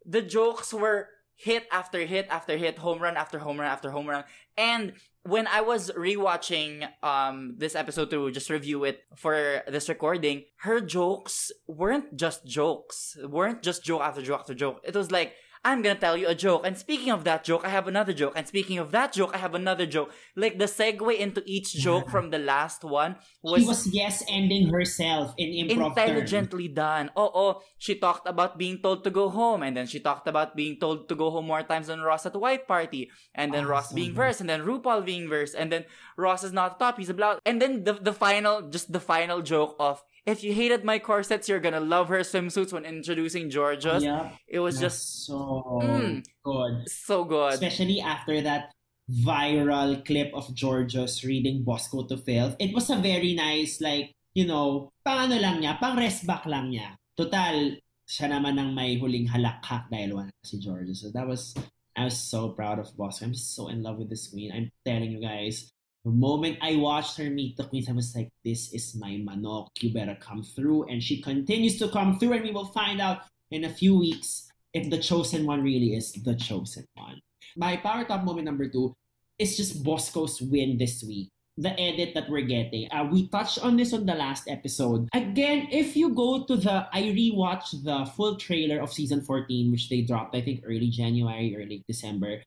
The 0.07 0.23
jokes 0.23 0.73
were 0.73 1.09
hit 1.43 1.67
after 1.73 1.99
hit 2.07 2.27
after 2.31 2.57
hit, 2.57 2.79
home 2.79 3.01
run 3.01 3.17
after 3.17 3.39
home 3.39 3.59
run 3.59 3.69
after 3.69 3.91
home 3.91 4.07
run. 4.07 4.25
And 4.57 4.93
when 5.25 5.47
I 5.47 5.61
was 5.61 5.91
rewatching 5.91 6.89
um 7.03 7.55
this 7.59 7.75
episode 7.75 8.11
to 8.11 8.31
just 8.31 8.49
review 8.49 8.85
it 8.85 9.01
for 9.17 9.63
this 9.67 9.89
recording, 9.89 10.45
her 10.67 10.81
jokes 10.81 11.51
weren't 11.67 12.17
just 12.17 12.47
jokes. 12.47 13.17
weren't 13.37 13.63
just 13.63 13.85
joke 13.85 14.03
after 14.03 14.23
joke 14.23 14.41
after 14.41 14.55
joke. 14.55 14.81
It 14.85 14.95
was 14.95 15.11
like 15.11 15.35
I'm 15.65 15.81
gonna 15.81 15.95
tell 15.95 16.17
you 16.17 16.27
a 16.27 16.35
joke. 16.35 16.67
And 16.67 16.77
speaking 16.77 17.13
of 17.13 17.23
that 17.23 17.45
joke, 17.45 17.65
I 17.65 17.69
have 17.69 17.87
another 17.87 18.13
joke. 18.13 18.33
And 18.35 18.49
speaking 18.49 18.79
of 18.79 18.91
that 18.91 19.13
joke, 19.13 19.31
I 19.33 19.39
have 19.39 19.55
another 19.55 19.87
joke. 19.87 20.11
Like 20.35 20.59
the 20.59 20.65
segue 20.65 21.17
into 21.17 21.41
each 21.47 21.73
joke 21.75 22.11
from 22.11 22.31
the 22.31 22.39
last 22.39 22.83
one 22.83 23.15
was, 23.43 23.63
She 23.63 23.69
was 23.69 23.87
yes 23.95 24.25
ending 24.29 24.69
herself 24.75 25.35
in 25.39 25.69
improv 25.69 25.97
intelligently 25.97 26.67
done. 26.67 27.11
Oh, 27.15 27.31
oh, 27.33 27.63
she 27.79 27.95
talked 27.95 28.27
about 28.27 28.59
being 28.59 28.79
told 28.79 29.05
to 29.05 29.11
go 29.11 29.29
home, 29.29 29.63
and 29.63 29.77
then 29.77 29.87
she 29.87 30.01
talked 30.01 30.27
about 30.27 30.57
being 30.57 30.81
told 30.81 31.09
to 31.09 31.15
go 31.15 31.31
home 31.31 31.47
more 31.47 31.63
times 31.63 31.87
than 31.87 32.01
Ross 32.01 32.27
at 32.27 32.33
the 32.33 32.41
white 32.41 32.67
party, 32.67 33.11
and 33.33 33.55
then 33.55 33.65
oh, 33.67 33.69
Ross 33.69 33.93
being 33.93 34.11
Awesome. 34.11 34.17
versed, 34.17 34.41
and 34.41 34.51
then 34.51 34.63
RuPaul 34.63 35.05
being 35.05 35.29
versed, 35.29 35.55
and 35.55 35.71
then 35.71 35.85
Ross 36.17 36.43
is 36.43 36.53
not 36.53 36.81
top, 36.81 36.99
he's 36.99 37.09
a 37.09 37.15
blouse, 37.15 37.39
and 37.47 37.63
then 37.63 37.85
the 37.85 37.93
the 37.95 38.13
final, 38.13 38.63
just 38.63 38.91
the 38.93 39.01
final 39.01 39.43
joke 39.43 39.77
of. 39.79 40.03
If 40.25 40.45
you 40.47 40.55
hated 40.55 40.85
my 40.87 40.99
corsets, 41.03 41.49
you're 41.49 41.59
gonna 41.59 41.83
love 41.83 42.07
her 42.09 42.21
swimsuits 42.23 42.73
when 42.73 42.85
introducing 42.87 43.51
Georgia's. 43.51 44.05
Yeah, 44.07 44.31
It 44.47 44.61
was 44.63 44.79
that's 44.79 44.95
just 44.95 45.27
so 45.27 45.81
Mm. 45.83 46.23
good. 46.47 46.75
so 46.89 47.25
good. 47.25 47.55
Especially 47.59 47.99
after 48.01 48.39
that 48.43 48.71
viral 49.11 49.99
clip 50.07 50.31
of 50.33 50.47
Georgios 50.55 51.25
reading 51.27 51.65
Bosco 51.67 52.07
to 52.07 52.17
Filth. 52.17 52.55
It 52.63 52.71
was 52.73 52.89
a 52.89 53.03
very 53.03 53.35
nice, 53.35 53.81
like, 53.83 54.15
you 54.33 54.47
know, 54.47 54.95
pang 55.05 55.27
ano 55.27 55.43
lang 55.43 55.59
niya, 55.61 55.75
pang 55.83 55.99
rest 55.99 56.23
back 56.25 56.47
lang 56.47 56.71
niya. 56.71 56.95
Total, 57.19 57.77
siya 58.07 58.31
naman 58.31 58.63
ang 58.63 58.79
may 58.79 58.95
huling 59.03 59.27
halakhak 59.27 59.91
dahil 59.91 60.15
wala 60.15 60.31
si 60.47 60.63
Georgios. 60.63 61.03
So 61.03 61.11
that 61.11 61.27
was, 61.27 61.51
I 61.99 62.07
was 62.07 62.15
so 62.17 62.55
proud 62.55 62.79
of 62.79 62.95
Bosco. 62.97 63.27
I'm 63.27 63.35
so 63.35 63.69
in 63.69 63.83
love 63.83 63.99
with 63.99 64.09
this 64.09 64.31
queen. 64.31 64.55
I'm 64.55 64.71
telling 64.87 65.11
you 65.11 65.21
guys, 65.21 65.67
the 66.05 66.11
moment 66.11 66.59
I 66.61 66.77
watched 66.77 67.17
her 67.19 67.31
meet 67.31 67.57
the 67.57 67.65
queens, 67.65 67.89
I 67.89 67.93
was 67.93 68.15
like, 68.17 68.29
this 68.45 68.73
is 68.73 68.97
my 68.99 69.23
manok. 69.23 69.69
You 69.81 69.95
better 69.95 70.17
come 70.19 70.43
through. 70.43 70.89
And 70.89 71.03
she 71.03 71.23
continues 71.23 71.79
to 71.79 71.89
come 71.89 72.19
through, 72.19 72.33
and 72.33 72.45
we 72.45 72.51
will 72.51 72.67
find 72.75 73.01
out 73.01 73.23
in 73.51 73.65
a 73.65 73.71
few 73.71 73.97
weeks 73.97 74.49
if 74.75 74.91
the 74.91 74.99
chosen 74.99 75.47
one 75.47 75.63
really 75.63 75.95
is 75.95 76.13
the 76.13 76.35
chosen 76.35 76.85
one. 76.95 77.21
My 77.57 77.77
power 77.77 78.05
top 78.05 78.25
moment 78.25 78.47
number 78.47 78.69
two 78.69 78.95
is 79.39 79.57
just 79.57 79.85
Bosco's 79.85 80.41
win 80.41 80.77
this 80.79 81.05
week. 81.05 81.29
The 81.59 81.79
edit 81.79 82.15
that 82.15 82.31
we're 82.31 82.49
getting. 82.49 82.91
Uh, 82.91 83.05
we 83.13 83.29
touched 83.29 83.63
on 83.63 83.77
this 83.77 83.93
on 83.93 84.07
the 84.07 84.15
last 84.15 84.49
episode. 84.49 85.07
Again, 85.13 85.69
if 85.71 85.95
you 85.95 86.15
go 86.15 86.45
to 86.45 86.57
the, 86.57 86.89
I 86.91 87.13
rewatched 87.13 87.85
the 87.85 88.11
full 88.17 88.37
trailer 88.37 88.81
of 88.81 88.91
season 88.91 89.21
14, 89.21 89.71
which 89.71 89.91
they 89.91 90.01
dropped, 90.01 90.35
I 90.35 90.41
think, 90.41 90.65
early 90.65 90.89
January, 90.89 91.55
early 91.55 91.85
December. 91.87 92.43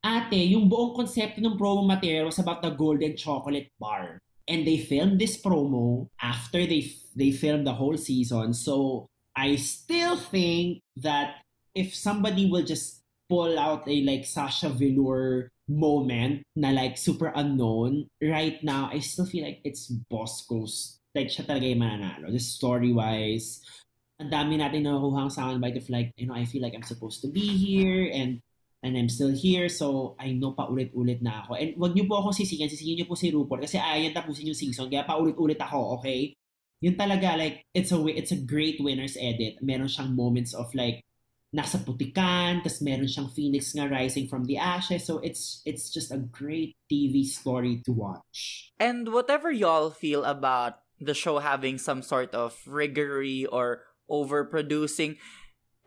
Ate, 0.00 0.48
yung 0.48 0.68
buong 0.68 0.96
konsepto 0.96 1.44
ng 1.44 1.60
promo 1.60 1.84
material 1.84 2.32
was 2.32 2.40
about 2.40 2.64
the 2.64 2.72
golden 2.72 3.16
chocolate 3.16 3.68
bar. 3.76 4.16
And 4.48 4.66
they 4.66 4.80
filmed 4.80 5.20
this 5.20 5.38
promo 5.38 6.08
after 6.18 6.64
they 6.66 6.90
they 7.14 7.30
filmed 7.30 7.68
the 7.68 7.76
whole 7.76 8.00
season. 8.00 8.56
So 8.56 9.06
I 9.36 9.54
still 9.60 10.16
think 10.16 10.82
that 10.98 11.44
if 11.76 11.94
somebody 11.94 12.50
will 12.50 12.66
just 12.66 13.04
pull 13.30 13.54
out 13.60 13.86
a 13.86 14.02
like 14.02 14.26
Sasha 14.26 14.72
Velour 14.72 15.52
moment 15.70 16.42
na 16.56 16.74
like 16.74 16.98
super 16.98 17.30
unknown, 17.30 18.10
right 18.18 18.58
now 18.64 18.90
I 18.90 18.98
still 18.98 19.28
feel 19.28 19.46
like 19.46 19.62
it's 19.62 19.86
Bosco's 19.86 20.98
like 21.14 21.30
siya 21.30 21.46
talaga 21.46 21.70
yung 21.70 21.82
mananalo. 21.82 22.34
Just 22.34 22.58
story-wise, 22.58 23.62
ang 24.18 24.30
dami 24.30 24.58
natin 24.58 24.86
nakukuha 24.86 25.26
ang 25.26 25.34
soundbite 25.34 25.78
of 25.78 25.86
like, 25.90 26.10
you 26.18 26.26
know, 26.26 26.34
I 26.34 26.44
feel 26.44 26.62
like 26.62 26.74
I'm 26.74 26.86
supposed 26.86 27.22
to 27.22 27.30
be 27.30 27.54
here 27.54 28.10
and 28.10 28.42
and 28.82 28.96
I'm 28.96 29.08
still 29.08 29.32
here 29.32 29.68
so 29.68 30.16
I 30.16 30.32
know 30.32 30.56
pa 30.56 30.68
ulit-ulit 30.68 31.20
na 31.20 31.44
ako. 31.44 31.56
And 31.60 31.76
wag 31.76 31.92
niyo 31.92 32.08
po 32.08 32.24
ako 32.24 32.32
sisigan, 32.32 32.72
sisigan 32.72 33.00
niyo 33.00 33.06
po 33.08 33.16
si 33.16 33.28
RuPaul 33.28 33.64
kasi 33.64 33.76
ayaw 33.76 34.16
tapusin 34.16 34.48
yung 34.48 34.58
season 34.58 34.88
kaya 34.88 35.04
pa 35.04 35.20
ulit-ulit 35.20 35.60
ako, 35.60 36.00
okay? 36.00 36.32
Yun 36.80 36.96
talaga 36.96 37.36
like 37.36 37.60
it's 37.76 37.92
a 37.92 38.00
it's 38.08 38.32
a 38.32 38.40
great 38.40 38.80
winner's 38.80 39.20
edit. 39.20 39.60
Meron 39.60 39.88
siyang 39.88 40.16
moments 40.16 40.56
of 40.56 40.72
like 40.72 41.04
nasa 41.52 41.76
putikan, 41.76 42.64
tas 42.64 42.80
meron 42.80 43.04
siyang 43.04 43.28
phoenix 43.36 43.76
nga 43.76 43.84
rising 43.84 44.24
from 44.24 44.48
the 44.48 44.56
ashes. 44.56 45.04
So 45.04 45.20
it's 45.20 45.60
it's 45.68 45.92
just 45.92 46.08
a 46.08 46.16
great 46.16 46.72
TV 46.88 47.28
story 47.28 47.84
to 47.84 47.92
watch. 47.92 48.72
And 48.80 49.12
whatever 49.12 49.52
y'all 49.52 49.92
feel 49.92 50.24
about 50.24 50.80
the 50.96 51.12
show 51.12 51.36
having 51.40 51.76
some 51.76 52.00
sort 52.00 52.32
of 52.32 52.56
rigory 52.64 53.44
or 53.44 53.84
overproducing, 54.08 55.20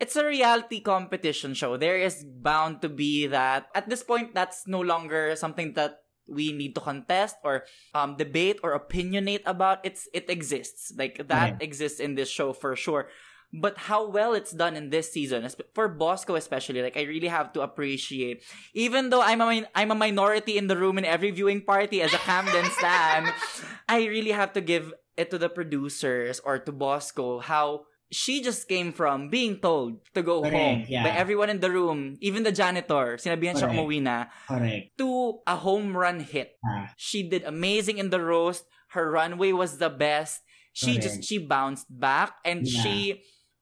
it's 0.00 0.16
a 0.16 0.26
reality 0.26 0.80
competition 0.80 1.54
show. 1.54 1.76
There 1.76 1.96
is 1.96 2.24
bound 2.24 2.82
to 2.82 2.88
be 2.88 3.26
that. 3.28 3.66
At 3.74 3.88
this 3.88 4.02
point, 4.02 4.34
that's 4.34 4.66
no 4.66 4.80
longer 4.80 5.36
something 5.36 5.74
that 5.74 6.02
we 6.26 6.52
need 6.52 6.74
to 6.74 6.80
contest 6.80 7.36
or 7.44 7.64
um, 7.94 8.16
debate 8.16 8.58
or 8.62 8.78
opinionate 8.78 9.42
about. 9.46 9.84
It's 9.84 10.08
it 10.12 10.28
exists. 10.28 10.92
Like 10.96 11.28
that 11.28 11.62
exists 11.62 12.00
in 12.00 12.14
this 12.14 12.28
show 12.28 12.52
for 12.52 12.74
sure. 12.76 13.08
But 13.54 13.86
how 13.86 14.10
well 14.10 14.34
it's 14.34 14.50
done 14.50 14.74
in 14.74 14.90
this 14.90 15.12
season, 15.12 15.46
for 15.74 15.86
Bosco 15.86 16.34
especially, 16.34 16.82
like 16.82 16.96
I 16.96 17.06
really 17.06 17.30
have 17.30 17.52
to 17.52 17.62
appreciate. 17.62 18.42
Even 18.74 19.10
though 19.10 19.22
I'm 19.22 19.40
a 19.40 19.46
min- 19.46 19.70
I'm 19.76 19.92
a 19.92 19.94
minority 19.94 20.58
in 20.58 20.66
the 20.66 20.76
room 20.76 20.98
in 20.98 21.04
every 21.04 21.30
viewing 21.30 21.62
party 21.62 22.02
as 22.02 22.12
a 22.12 22.18
Camden 22.18 22.66
stan, 22.74 23.30
I 23.88 24.06
really 24.10 24.32
have 24.32 24.54
to 24.54 24.60
give 24.60 24.92
it 25.16 25.30
to 25.30 25.38
the 25.38 25.48
producers 25.48 26.40
or 26.42 26.58
to 26.58 26.72
Bosco 26.72 27.38
how 27.38 27.86
she 28.10 28.42
just 28.42 28.68
came 28.68 28.92
from 28.92 29.28
being 29.28 29.58
told 29.58 29.98
to 30.14 30.22
go 30.22 30.42
Correct, 30.42 30.54
home 30.54 30.84
yeah. 30.88 31.02
by 31.02 31.10
everyone 31.10 31.50
in 31.50 31.60
the 31.60 31.70
room, 31.70 32.16
even 32.20 32.42
the 32.42 32.52
janitor, 32.52 33.16
sinabihan 33.18 33.54
siya 33.58 33.70
Correct. 33.70 33.78
umuwi 33.80 33.98
na, 34.02 34.26
Correct. 34.46 34.96
to 34.98 35.40
a 35.46 35.56
home 35.56 35.96
run 35.96 36.20
hit. 36.20 36.54
Ah, 36.64 36.92
She 36.96 37.26
did 37.26 37.42
amazing 37.44 37.98
in 37.98 38.10
the 38.10 38.20
roast. 38.20 38.64
Her 38.94 39.10
runway 39.10 39.50
was 39.52 39.78
the 39.82 39.90
best. 39.90 40.42
She 40.72 40.94
Correct. 40.98 41.02
just 41.02 41.18
she 41.26 41.38
bounced 41.42 41.86
back 41.90 42.38
and 42.44 42.62
Yeah. 42.66 42.82
she 42.82 42.96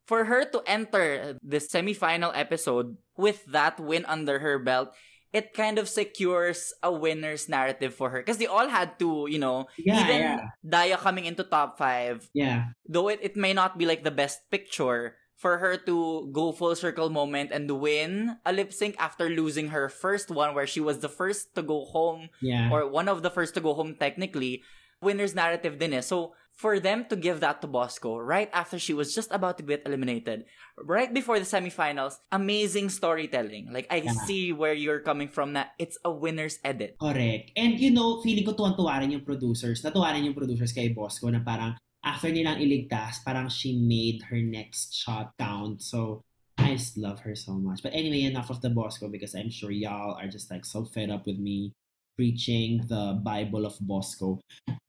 for 0.05 0.25
her 0.29 0.45
to 0.45 0.61
enter 0.67 1.39
the 1.41 1.57
semifinal 1.63 2.33
episode 2.35 2.97
with 3.17 3.45
that 3.49 3.79
win 3.81 4.05
under 4.05 4.41
her 4.41 4.59
belt, 4.59 4.93
it 5.33 5.55
kind 5.57 5.79
of 5.81 5.89
secures 5.89 6.73
a 6.83 6.93
winner's 6.93 7.49
narrative 7.49 7.95
for 7.95 8.11
her 8.11 8.21
because 8.21 8.37
they 8.37 8.47
all 8.47 8.69
had 8.69 8.99
to, 9.01 9.27
you 9.29 9.39
know, 9.39 9.67
Yeah, 9.81 10.05
even 10.05 10.21
yeah. 10.21 10.41
Daya 10.65 10.99
coming 11.01 11.25
into 11.25 11.43
top 11.45 11.79
five, 11.79 12.29
Yeah. 12.37 12.77
though 12.89 13.09
it, 13.09 13.19
it 13.23 13.37
may 13.37 13.53
not 13.53 13.79
be 13.79 13.87
like 13.87 14.05
the 14.05 14.13
best 14.13 14.45
picture 14.51 15.17
for 15.37 15.59
her 15.59 15.77
to 15.77 16.29
go 16.31 16.53
full 16.53 16.77
circle 16.77 17.11
moment 17.11 17.51
and 17.51 17.67
win 17.81 18.37
a 18.47 18.53
lip 18.53 18.73
sync 18.73 18.95
after 19.01 19.27
losing 19.29 19.69
her 19.75 19.89
first 19.89 20.31
one 20.31 20.55
where 20.55 20.69
she 20.69 20.79
was 20.79 21.01
the 21.01 21.09
first 21.11 21.55
to 21.57 21.63
go 21.63 21.85
home 21.89 22.29
Yeah. 22.41 22.71
or 22.71 22.87
one 22.87 23.09
of 23.09 23.23
the 23.27 23.31
first 23.31 23.55
to 23.55 23.61
go 23.61 23.75
home 23.75 23.97
technically 23.99 24.63
winner's 25.03 25.35
narrative 25.35 25.81
din 25.83 25.99
eh. 25.99 26.01
so 26.01 26.35
for 26.55 26.79
them 26.79 27.05
to 27.09 27.17
give 27.17 27.41
that 27.41 27.61
to 27.61 27.67
Bosco 27.67 28.19
right 28.19 28.51
after 28.53 28.79
she 28.79 28.95
was 28.95 29.15
just 29.15 29.33
about 29.33 29.57
to 29.59 29.65
get 29.65 29.83
eliminated 29.85 30.45
right 30.79 31.13
before 31.13 31.39
the 31.41 31.45
semifinals 31.49 32.21
amazing 32.31 32.89
storytelling 32.89 33.73
like 33.73 33.87
I 33.91 34.05
Yeah. 34.07 34.13
see 34.29 34.53
where 34.53 34.73
you're 34.77 35.01
coming 35.01 35.29
from 35.29 35.53
na 35.53 35.73
it's 35.79 35.99
a 36.05 36.13
winner's 36.13 36.59
edit 36.63 36.97
Correct. 37.01 37.51
And 37.57 37.81
you 37.81 37.91
know, 37.91 38.21
feeling 38.23 38.45
ko 38.47 38.53
tuwan-tuwa 38.55 39.01
rin 39.03 39.11
yung 39.11 39.25
producers. 39.27 39.83
Natuwa 39.83 40.13
rin 40.15 40.25
yung 40.29 40.35
producers 40.39 40.71
kay 40.73 40.93
Bosco 40.95 41.29
na 41.33 41.41
parang 41.43 41.75
after 42.05 42.29
nilang 42.31 42.59
iligtas, 42.63 43.23
parang 43.27 43.49
she 43.51 43.75
made 43.79 44.23
her 44.31 44.39
next 44.39 44.95
shot 44.95 45.33
count. 45.39 45.83
So, 45.83 46.23
I 46.59 46.75
just 46.79 46.95
love 46.99 47.21
her 47.27 47.35
so 47.35 47.55
much. 47.59 47.83
But 47.83 47.95
anyway, 47.97 48.23
enough 48.29 48.51
of 48.51 48.61
the 48.61 48.71
Bosco 48.71 49.09
because 49.09 49.35
I'm 49.35 49.51
sure 49.51 49.71
y'all 49.73 50.15
are 50.15 50.29
just 50.29 50.51
like 50.51 50.65
so 50.65 50.85
fed 50.85 51.11
up 51.11 51.27
with 51.27 51.39
me 51.39 51.73
preaching 52.17 52.85
the 52.89 53.21
Bible 53.23 53.67
of 53.67 53.77
Bosco. 53.81 54.41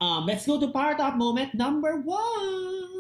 Um, 0.02 0.26
let's 0.26 0.46
go 0.46 0.60
to 0.60 0.68
Power 0.70 0.96
Top 0.96 1.16
moment 1.16 1.54
number 1.54 2.02
one. 2.02 2.94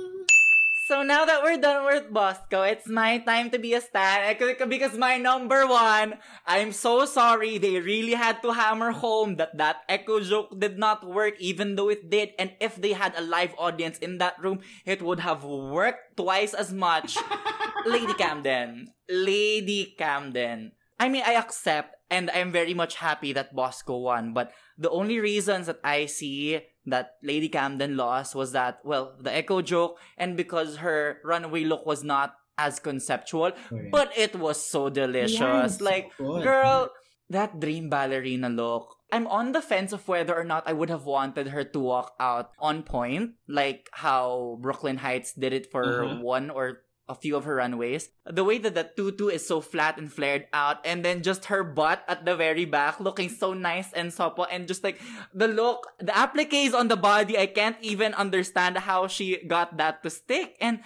So 0.83 0.99
now 1.01 1.23
that 1.23 1.39
we're 1.41 1.63
done 1.63 1.87
with 1.87 2.11
Bosco, 2.11 2.67
it's 2.67 2.91
my 2.91 3.17
time 3.23 3.49
to 3.55 3.57
be 3.57 3.73
a 3.73 3.79
stan. 3.79 4.27
I 4.27 4.35
Because 4.67 4.99
my 4.99 5.15
number 5.15 5.65
one, 5.65 6.19
I'm 6.45 6.75
so 6.75 7.05
sorry. 7.07 7.57
They 7.57 7.79
really 7.79 8.19
had 8.19 8.43
to 8.43 8.51
hammer 8.51 8.91
home 8.91 9.39
that 9.39 9.55
that 9.55 9.87
echo 9.87 10.19
joke 10.19 10.59
did 10.59 10.77
not 10.77 11.07
work, 11.07 11.39
even 11.39 11.79
though 11.79 11.87
it 11.87 12.11
did. 12.11 12.35
And 12.37 12.51
if 12.59 12.75
they 12.75 12.91
had 12.91 13.15
a 13.15 13.23
live 13.23 13.55
audience 13.57 13.97
in 14.03 14.19
that 14.19 14.35
room, 14.43 14.59
it 14.83 15.01
would 15.01 15.21
have 15.23 15.47
worked 15.47 16.17
twice 16.19 16.53
as 16.53 16.75
much. 16.75 17.15
Lady 17.87 18.13
Camden. 18.19 18.91
Lady 19.07 19.95
Camden. 19.95 20.75
I 20.99 21.07
mean, 21.07 21.23
I 21.25 21.39
accept 21.39 21.95
and 22.13 22.29
I'm 22.29 22.53
very 22.53 22.77
much 22.77 23.01
happy 23.01 23.33
that 23.33 23.55
Bosco 23.57 23.97
won, 23.97 24.33
but 24.37 24.53
the 24.77 24.93
only 24.93 25.17
reasons 25.17 25.65
that 25.65 25.81
I 25.83 26.05
see 26.05 26.61
that 26.85 27.17
Lady 27.25 27.49
Camden 27.49 27.97
lost 27.97 28.35
was 28.37 28.51
that, 28.53 28.79
well, 28.85 29.17
the 29.17 29.33
echo 29.33 29.61
joke 29.65 29.97
and 30.17 30.37
because 30.37 30.77
her 30.85 31.17
runaway 31.25 31.63
look 31.65 31.87
was 31.89 32.03
not 32.05 32.35
as 32.57 32.77
conceptual, 32.77 33.49
Correct. 33.67 33.89
but 33.89 34.13
it 34.13 34.37
was 34.37 34.61
so 34.61 34.89
delicious. 34.93 35.41
Yeah, 35.41 35.65
it's 35.65 35.79
so 35.81 35.85
like, 35.89 36.13
good. 36.21 36.43
girl, 36.45 36.93
that 37.33 37.57
dream 37.59 37.89
ballerina 37.89 38.49
look. 38.49 38.93
I'm 39.13 39.25
on 39.25 39.53
the 39.53 39.61
fence 39.61 39.93
of 39.93 40.05
whether 40.07 40.33
or 40.37 40.43
not 40.43 40.67
I 40.69 40.73
would 40.73 40.89
have 40.89 41.05
wanted 41.05 41.49
her 41.49 41.63
to 41.63 41.79
walk 41.79 42.13
out 42.19 42.51
on 42.59 42.83
point, 42.83 43.41
like 43.47 43.89
how 43.93 44.57
Brooklyn 44.61 44.97
Hytes 45.01 45.33
did 45.33 45.53
it 45.53 45.69
for 45.73 45.85
Uh-huh. 46.05 46.21
one 46.21 46.49
or 46.49 46.85
a 47.07 47.15
few 47.15 47.35
of 47.35 47.43
her 47.43 47.55
runways. 47.55 48.09
The 48.25 48.43
way 48.43 48.57
that 48.59 48.75
the 48.75 48.89
tutu 48.95 49.27
is 49.27 49.45
so 49.45 49.59
flat 49.61 49.97
and 49.97 50.11
flared 50.11 50.47
out, 50.53 50.85
and 50.85 51.03
then 51.03 51.21
just 51.21 51.45
her 51.45 51.63
butt 51.63 52.03
at 52.07 52.25
the 52.25 52.35
very 52.35 52.65
back 52.65 52.99
looking 52.99 53.29
so 53.29 53.53
nice 53.53 53.91
and 53.93 54.13
supple, 54.13 54.47
and 54.49 54.67
just 54.67 54.83
like 54.83 55.01
the 55.33 55.47
look, 55.47 55.87
the 55.99 56.15
appliques 56.15 56.73
on 56.73 56.87
the 56.87 56.97
body, 56.97 57.37
I 57.37 57.47
can't 57.47 57.77
even 57.81 58.13
understand 58.13 58.77
how 58.77 59.07
she 59.07 59.43
got 59.45 59.77
that 59.77 60.03
to 60.03 60.09
stick. 60.09 60.55
And 60.61 60.79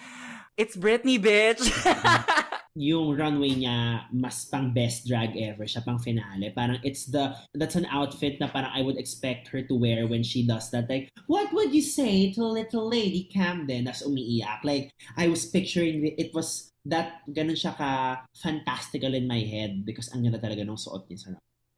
it's 0.56 0.76
Britney, 0.76 1.22
bitch. 1.22 1.70
yung 2.78 3.18
runway 3.18 3.58
niya 3.58 4.06
mas 4.14 4.46
pang 4.46 4.70
best 4.70 5.02
drag 5.02 5.34
ever 5.34 5.66
siya 5.66 5.82
pang 5.82 5.98
finale. 5.98 6.54
Parang 6.54 6.78
it's 6.86 7.10
the 7.10 7.34
that's 7.58 7.74
an 7.74 7.90
outfit 7.90 8.38
na 8.38 8.46
parang 8.46 8.70
I 8.70 8.86
would 8.86 8.96
expect 8.96 9.50
her 9.50 9.66
to 9.66 9.74
wear 9.74 10.06
when 10.06 10.22
she 10.22 10.46
does 10.46 10.70
that. 10.70 10.86
Like 10.86 11.10
what 11.26 11.50
would 11.50 11.74
you 11.74 11.82
say 11.82 12.30
to 12.38 12.46
little 12.46 12.86
lady 12.86 13.26
Camden? 13.26 13.90
As 13.90 14.06
umiiyak. 14.06 14.62
Like 14.62 14.94
I 15.18 15.26
was 15.26 15.50
picturing 15.50 16.06
it, 16.06 16.14
it 16.16 16.30
was 16.30 16.70
that 16.86 17.26
ganun 17.26 17.58
siya 17.58 17.74
ka 17.74 18.22
fantastical 18.38 19.12
in 19.12 19.26
my 19.26 19.42
head 19.42 19.82
because 19.82 20.08
ang 20.14 20.22
ganda 20.22 20.38
talaga 20.38 20.62
ng 20.62 20.78
suot 20.78 21.10
niya 21.10 21.18
sa 21.18 21.28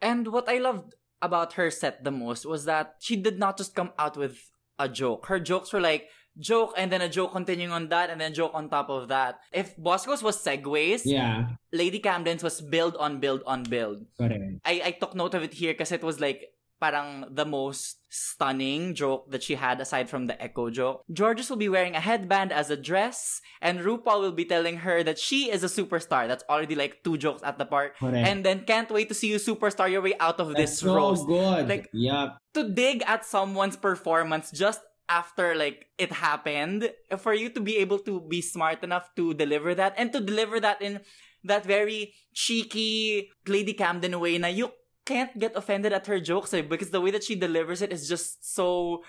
And 0.04 0.28
what 0.28 0.48
I 0.48 0.60
loved 0.60 0.96
about 1.20 1.56
her 1.56 1.72
set 1.72 2.04
the 2.04 2.12
most 2.12 2.44
was 2.44 2.64
that 2.64 3.00
she 3.00 3.16
did 3.16 3.40
not 3.40 3.56
just 3.56 3.76
come 3.76 3.92
out 3.96 4.16
with 4.16 4.52
a 4.80 4.88
joke. 4.88 5.26
Her 5.28 5.40
jokes 5.40 5.72
were 5.72 5.80
like 5.80 6.08
joke 6.38 6.74
and 6.76 6.90
then 6.92 7.00
a 7.02 7.08
joke 7.08 7.32
continuing 7.32 7.72
on 7.72 7.88
that 7.88 8.10
and 8.10 8.20
then 8.20 8.32
joke 8.34 8.52
on 8.54 8.68
top 8.68 8.88
of 8.88 9.08
that. 9.08 9.40
If 9.52 9.76
Bosco's 9.76 10.22
was 10.22 10.38
segues, 10.42 11.02
yeah 11.04 11.56
Lady 11.72 11.98
Camden's 11.98 12.42
was 12.42 12.60
build 12.60 12.96
on 12.96 13.20
build 13.20 13.42
on 13.46 13.62
build. 13.64 14.06
correct 14.18 14.62
I, 14.64 14.82
I 14.84 14.90
took 14.92 15.14
note 15.14 15.34
of 15.34 15.42
it 15.42 15.54
here 15.54 15.72
because 15.72 15.92
it 15.92 16.02
was 16.02 16.20
like 16.20 16.48
parang 16.80 17.26
the 17.36 17.44
most 17.44 17.98
stunning 18.08 18.94
joke 18.94 19.30
that 19.30 19.42
she 19.42 19.54
had 19.54 19.78
aside 19.82 20.08
from 20.08 20.26
the 20.26 20.36
echo 20.42 20.70
joke. 20.70 21.04
Jorgeous 21.12 21.50
will 21.50 21.60
be 21.60 21.68
wearing 21.68 21.94
a 21.94 22.00
headband 22.00 22.52
as 22.52 22.70
a 22.70 22.76
dress, 22.76 23.42
and 23.60 23.80
RuPaul 23.80 24.20
will 24.24 24.32
be 24.32 24.46
telling 24.46 24.78
her 24.78 25.02
that 25.04 25.18
she 25.18 25.50
is 25.52 25.62
a 25.62 25.68
superstar. 25.68 26.26
That's 26.26 26.42
already 26.48 26.74
like 26.74 27.04
two 27.04 27.18
jokes 27.18 27.42
at 27.44 27.58
the 27.58 27.66
part. 27.66 27.98
correct 28.00 28.26
And 28.26 28.42
then 28.44 28.64
can't 28.64 28.90
wait 28.90 29.08
to 29.10 29.14
see 29.14 29.28
you 29.28 29.36
superstar 29.36 29.90
your 29.92 30.00
way 30.00 30.14
out 30.18 30.40
of 30.40 30.48
That's 30.56 30.72
this 30.72 30.78
so 30.80 30.94
roast. 30.96 31.26
good 31.26 31.68
Like- 31.68 31.90
yup 31.92 32.38
To 32.54 32.64
dig 32.72 33.04
at 33.06 33.26
someone's 33.28 33.76
performance 33.76 34.50
just 34.50 34.80
after 35.10 35.58
like 35.58 35.90
it 35.98 36.14
happened, 36.14 36.88
for 37.18 37.34
you 37.34 37.50
to 37.50 37.60
be 37.60 37.76
able 37.82 37.98
to 38.06 38.22
be 38.22 38.40
smart 38.40 38.86
enough 38.86 39.10
to 39.16 39.34
deliver 39.34 39.74
that 39.74 39.92
and 39.98 40.12
to 40.14 40.20
deliver 40.22 40.60
that 40.62 40.80
in 40.80 41.02
that 41.42 41.66
very 41.66 42.14
cheeky 42.32 43.28
Lady 43.46 43.74
Camden 43.74 44.14
way 44.20 44.38
na 44.38 44.46
you 44.46 44.70
can't 45.04 45.34
get 45.38 45.56
offended 45.56 45.92
at 45.92 46.06
her 46.06 46.20
jokes 46.20 46.54
eh, 46.54 46.62
because 46.62 46.90
the 46.90 47.00
way 47.00 47.10
that 47.10 47.24
she 47.24 47.34
delivers 47.34 47.82
it 47.82 47.92
is 47.92 48.06
just 48.06 48.46
so 48.46 49.02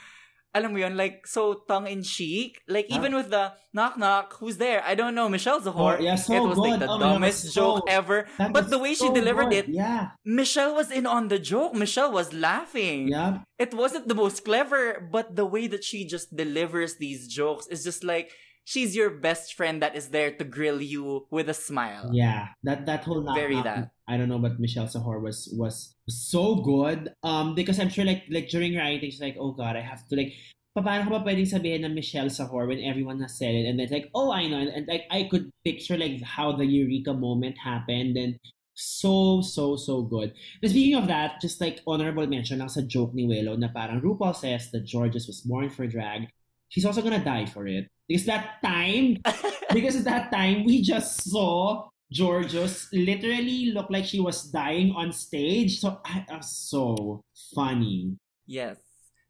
alam 0.54 0.74
mo 0.74 0.80
yun, 0.80 0.96
like, 0.98 1.26
so 1.28 1.64
tongue-in-cheek. 1.68 2.60
Like, 2.68 2.88
Ah. 2.92 2.96
even 3.00 3.16
with 3.16 3.30
the 3.32 3.54
knock-knock, 3.74 4.34
who's 4.40 4.58
there? 4.58 4.84
I 4.86 4.96
don't 4.96 5.16
know, 5.16 5.30
Michelle 5.30 5.62
Zahor. 5.62 5.98
Oh, 5.98 6.02
yeah, 6.02 6.16
so 6.16 6.36
it 6.36 6.44
was 6.48 6.58
like 6.60 6.80
the 6.80 6.88
Oh 6.92 7.00
God, 7.00 7.20
dumbest 7.20 7.52
so- 7.54 7.80
joke 7.80 7.86
ever. 7.88 8.28
But 8.38 8.70
the 8.70 8.78
way 8.80 8.94
she 8.94 9.08
delivered 9.12 9.50
good. 9.52 9.72
it, 9.72 9.76
yeah 9.76 10.12
Michelle 10.26 10.76
was 10.76 10.92
in 10.92 11.06
on 11.08 11.28
the 11.32 11.40
joke. 11.40 11.74
Michelle 11.74 12.12
was 12.12 12.34
laughing. 12.36 13.08
yup 13.08 13.44
It 13.58 13.74
wasn't 13.74 14.08
the 14.12 14.16
most 14.18 14.44
clever, 14.44 15.00
but 15.00 15.36
the 15.40 15.46
way 15.46 15.68
that 15.72 15.84
she 15.88 16.04
just 16.04 16.36
delivers 16.36 16.98
these 16.98 17.28
jokes 17.32 17.68
is 17.72 17.84
just 17.88 18.04
like 18.04 18.32
she's 18.68 18.96
your 18.96 19.10
best 19.10 19.54
friend 19.58 19.82
that 19.82 19.96
is 19.96 20.10
there 20.10 20.32
to 20.38 20.44
grill 20.44 20.82
you 20.82 21.26
with 21.32 21.48
a 21.50 21.54
smile. 21.56 22.10
Yeah, 22.14 22.54
that 22.68 22.86
that 22.86 23.04
whole 23.08 23.22
knock 23.24 23.38
Very 23.40 23.56
knock, 23.62 23.66
that. 23.66 23.84
I 24.12 24.18
don't 24.18 24.28
know, 24.28 24.40
but 24.40 24.60
Michelle 24.60 24.92
Sahor 24.92 25.24
was 25.24 25.48
was 25.56 25.96
so 26.10 26.56
good. 26.60 27.16
Um, 27.24 27.56
because 27.56 27.80
I'm 27.80 27.88
sure 27.88 28.04
like 28.04 28.28
like 28.30 28.50
during 28.52 28.76
writing, 28.76 29.08
she's 29.10 29.24
like, 29.24 29.38
oh 29.40 29.56
god, 29.56 29.80
I 29.80 29.82
have 29.82 30.04
to 30.12 30.16
like. 30.20 30.36
Paano 30.72 31.04
ka 31.04 31.20
ba 31.20 31.24
pwedeng 31.28 31.52
sabihin 31.52 31.84
ng 31.84 31.96
Michelle 31.96 32.32
Sahor 32.32 32.64
when 32.68 32.80
everyone 32.80 33.20
has 33.20 33.36
said 33.36 33.52
it 33.52 33.68
and 33.68 33.76
then 33.76 33.92
it's 33.92 33.92
like, 33.92 34.08
oh, 34.16 34.32
I 34.32 34.48
know. 34.48 34.56
And, 34.56 34.72
and 34.72 34.88
like, 34.88 35.04
I 35.12 35.28
could 35.28 35.52
picture 35.68 36.00
like 36.00 36.24
how 36.24 36.56
the 36.56 36.64
Eureka 36.64 37.12
moment 37.12 37.60
happened 37.60 38.16
and 38.16 38.40
so, 38.74 39.42
so, 39.42 39.76
so 39.76 40.02
good. 40.04 40.32
But 40.62 40.72
speaking 40.72 40.96
of 40.96 41.08
that, 41.12 41.42
just 41.42 41.60
like 41.60 41.84
honorable 41.86 42.26
mention 42.26 42.60
lang 42.60 42.72
sa 42.72 42.88
joke 42.88 43.12
ni 43.14 43.28
Willow 43.28 43.60
na 43.60 43.68
parang 43.68 44.00
RuPaul 44.00 44.32
says 44.32 44.72
that 44.72 44.88
Jorgeous 44.88 45.28
was 45.28 45.44
born 45.44 45.70
for 45.70 45.88
drag. 45.88 46.32
She's 46.72 46.88
also 46.88 47.04
gonna 47.04 47.20
die 47.20 47.52
for 47.52 47.68
it. 47.68 47.92
Because 48.08 48.26
that 48.32 48.64
time, 48.64 49.20
because 49.76 50.00
at 50.00 50.08
that 50.08 50.32
time 50.32 50.64
we 50.64 50.82
just 50.82 51.20
saw 51.28 51.91
Jorgeous 52.12 52.92
literally 52.92 53.72
looked 53.72 53.92
like 53.92 54.06
she 54.06 54.20
was 54.20 54.44
dying 54.52 54.92
on 54.94 55.12
stage. 55.12 55.80
So 55.80 56.00
I 56.06 56.26
was 56.30 56.52
so 56.52 57.24
funny. 57.56 58.18
Yes. 58.46 58.78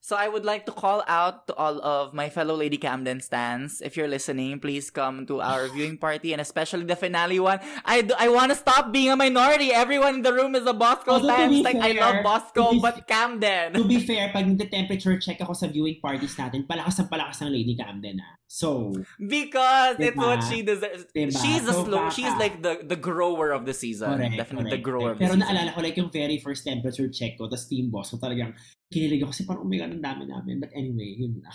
So 0.01 0.17
I 0.17 0.25
would 0.27 0.43
like 0.43 0.65
to 0.65 0.73
call 0.73 1.05
out 1.05 1.45
to 1.45 1.53
all 1.53 1.77
of 1.85 2.09
my 2.11 2.25
fellow 2.27 2.57
Lady 2.57 2.81
Camden 2.81 3.21
stands. 3.21 3.85
If 3.85 3.93
you're 3.95 4.09
listening, 4.09 4.57
please 4.59 4.89
come 4.89 5.29
to 5.29 5.45
our 5.45 5.67
viewing 5.77 6.01
party 6.01 6.33
and 6.33 6.41
especially 6.41 6.85
the 6.89 6.95
finale 6.97 7.37
one. 7.39 7.59
I, 7.85 8.01
do- 8.01 8.17
I 8.17 8.27
want 8.33 8.49
to 8.49 8.57
stop 8.57 8.91
being 8.91 9.11
a 9.13 9.15
minority. 9.15 9.69
Everyone 9.71 10.15
in 10.15 10.21
the 10.25 10.33
room 10.33 10.55
is 10.57 10.65
a 10.65 10.73
Bosco 10.73 11.21
Although 11.21 11.29
to 11.29 11.33
stan. 11.37 11.49
be 11.53 11.61
Like 11.61 11.77
I 11.77 11.91
love 11.93 12.23
Bosco, 12.25 12.71
be 12.71 12.79
but 12.81 13.05
Camden. 13.07 13.73
to 13.77 13.85
be 13.85 13.99
fair, 14.09 14.33
pag 14.33 14.49
nagte-temperature 14.49 15.21
check 15.21 15.37
ako 15.39 15.53
sa 15.53 15.69
viewing 15.69 16.01
parties 16.01 16.33
natin, 16.33 16.65
palakas 16.65 16.97
ang 16.97 17.05
palakas 17.05 17.37
ng 17.45 17.53
Lady 17.53 17.77
Camden 17.77 18.17
ah. 18.25 18.40
So, 18.51 18.91
Because 19.15 19.95
it's 19.95 20.11
Diba? 20.11 20.27
what 20.27 20.43
she 20.43 20.59
deserves. 20.59 21.07
Diba? 21.15 21.31
She's 21.31 21.63
a 21.63 21.71
So, 21.71 21.87
slow. 21.87 22.11
baka- 22.11 22.15
She's 22.19 22.35
like 22.35 22.59
the 22.59 22.83
the 22.83 22.99
grower 22.99 23.55
of 23.55 23.63
the 23.63 23.71
season. 23.71 24.11
correct, 24.19 24.35
Definitely 24.35 24.75
the 24.75 24.83
correct, 24.83 24.89
grower 24.91 25.15
correct. 25.15 25.23
of 25.23 25.23
the 25.23 25.23
Pero 25.23 25.33
season. 25.39 25.55
naalala 25.55 25.71
ko 25.71 25.79
like 25.79 25.95
yung 25.95 26.11
very 26.11 26.35
first 26.43 26.67
temperature 26.67 27.07
check 27.07 27.39
ko, 27.39 27.47
tas 27.47 27.63
team 27.71 27.87
boss 27.87 28.11
ko 28.11 28.19
talagang 28.19 28.51
kinilig 28.91 29.23
ako 29.23 29.31
kasi 29.31 29.47
parang 29.47 29.63
umiga 29.63 29.87
ng 29.87 30.03
dami 30.03 30.27
namin. 30.27 30.59
But 30.59 30.75
anyway, 30.75 31.15
yun 31.15 31.39
na. 31.39 31.47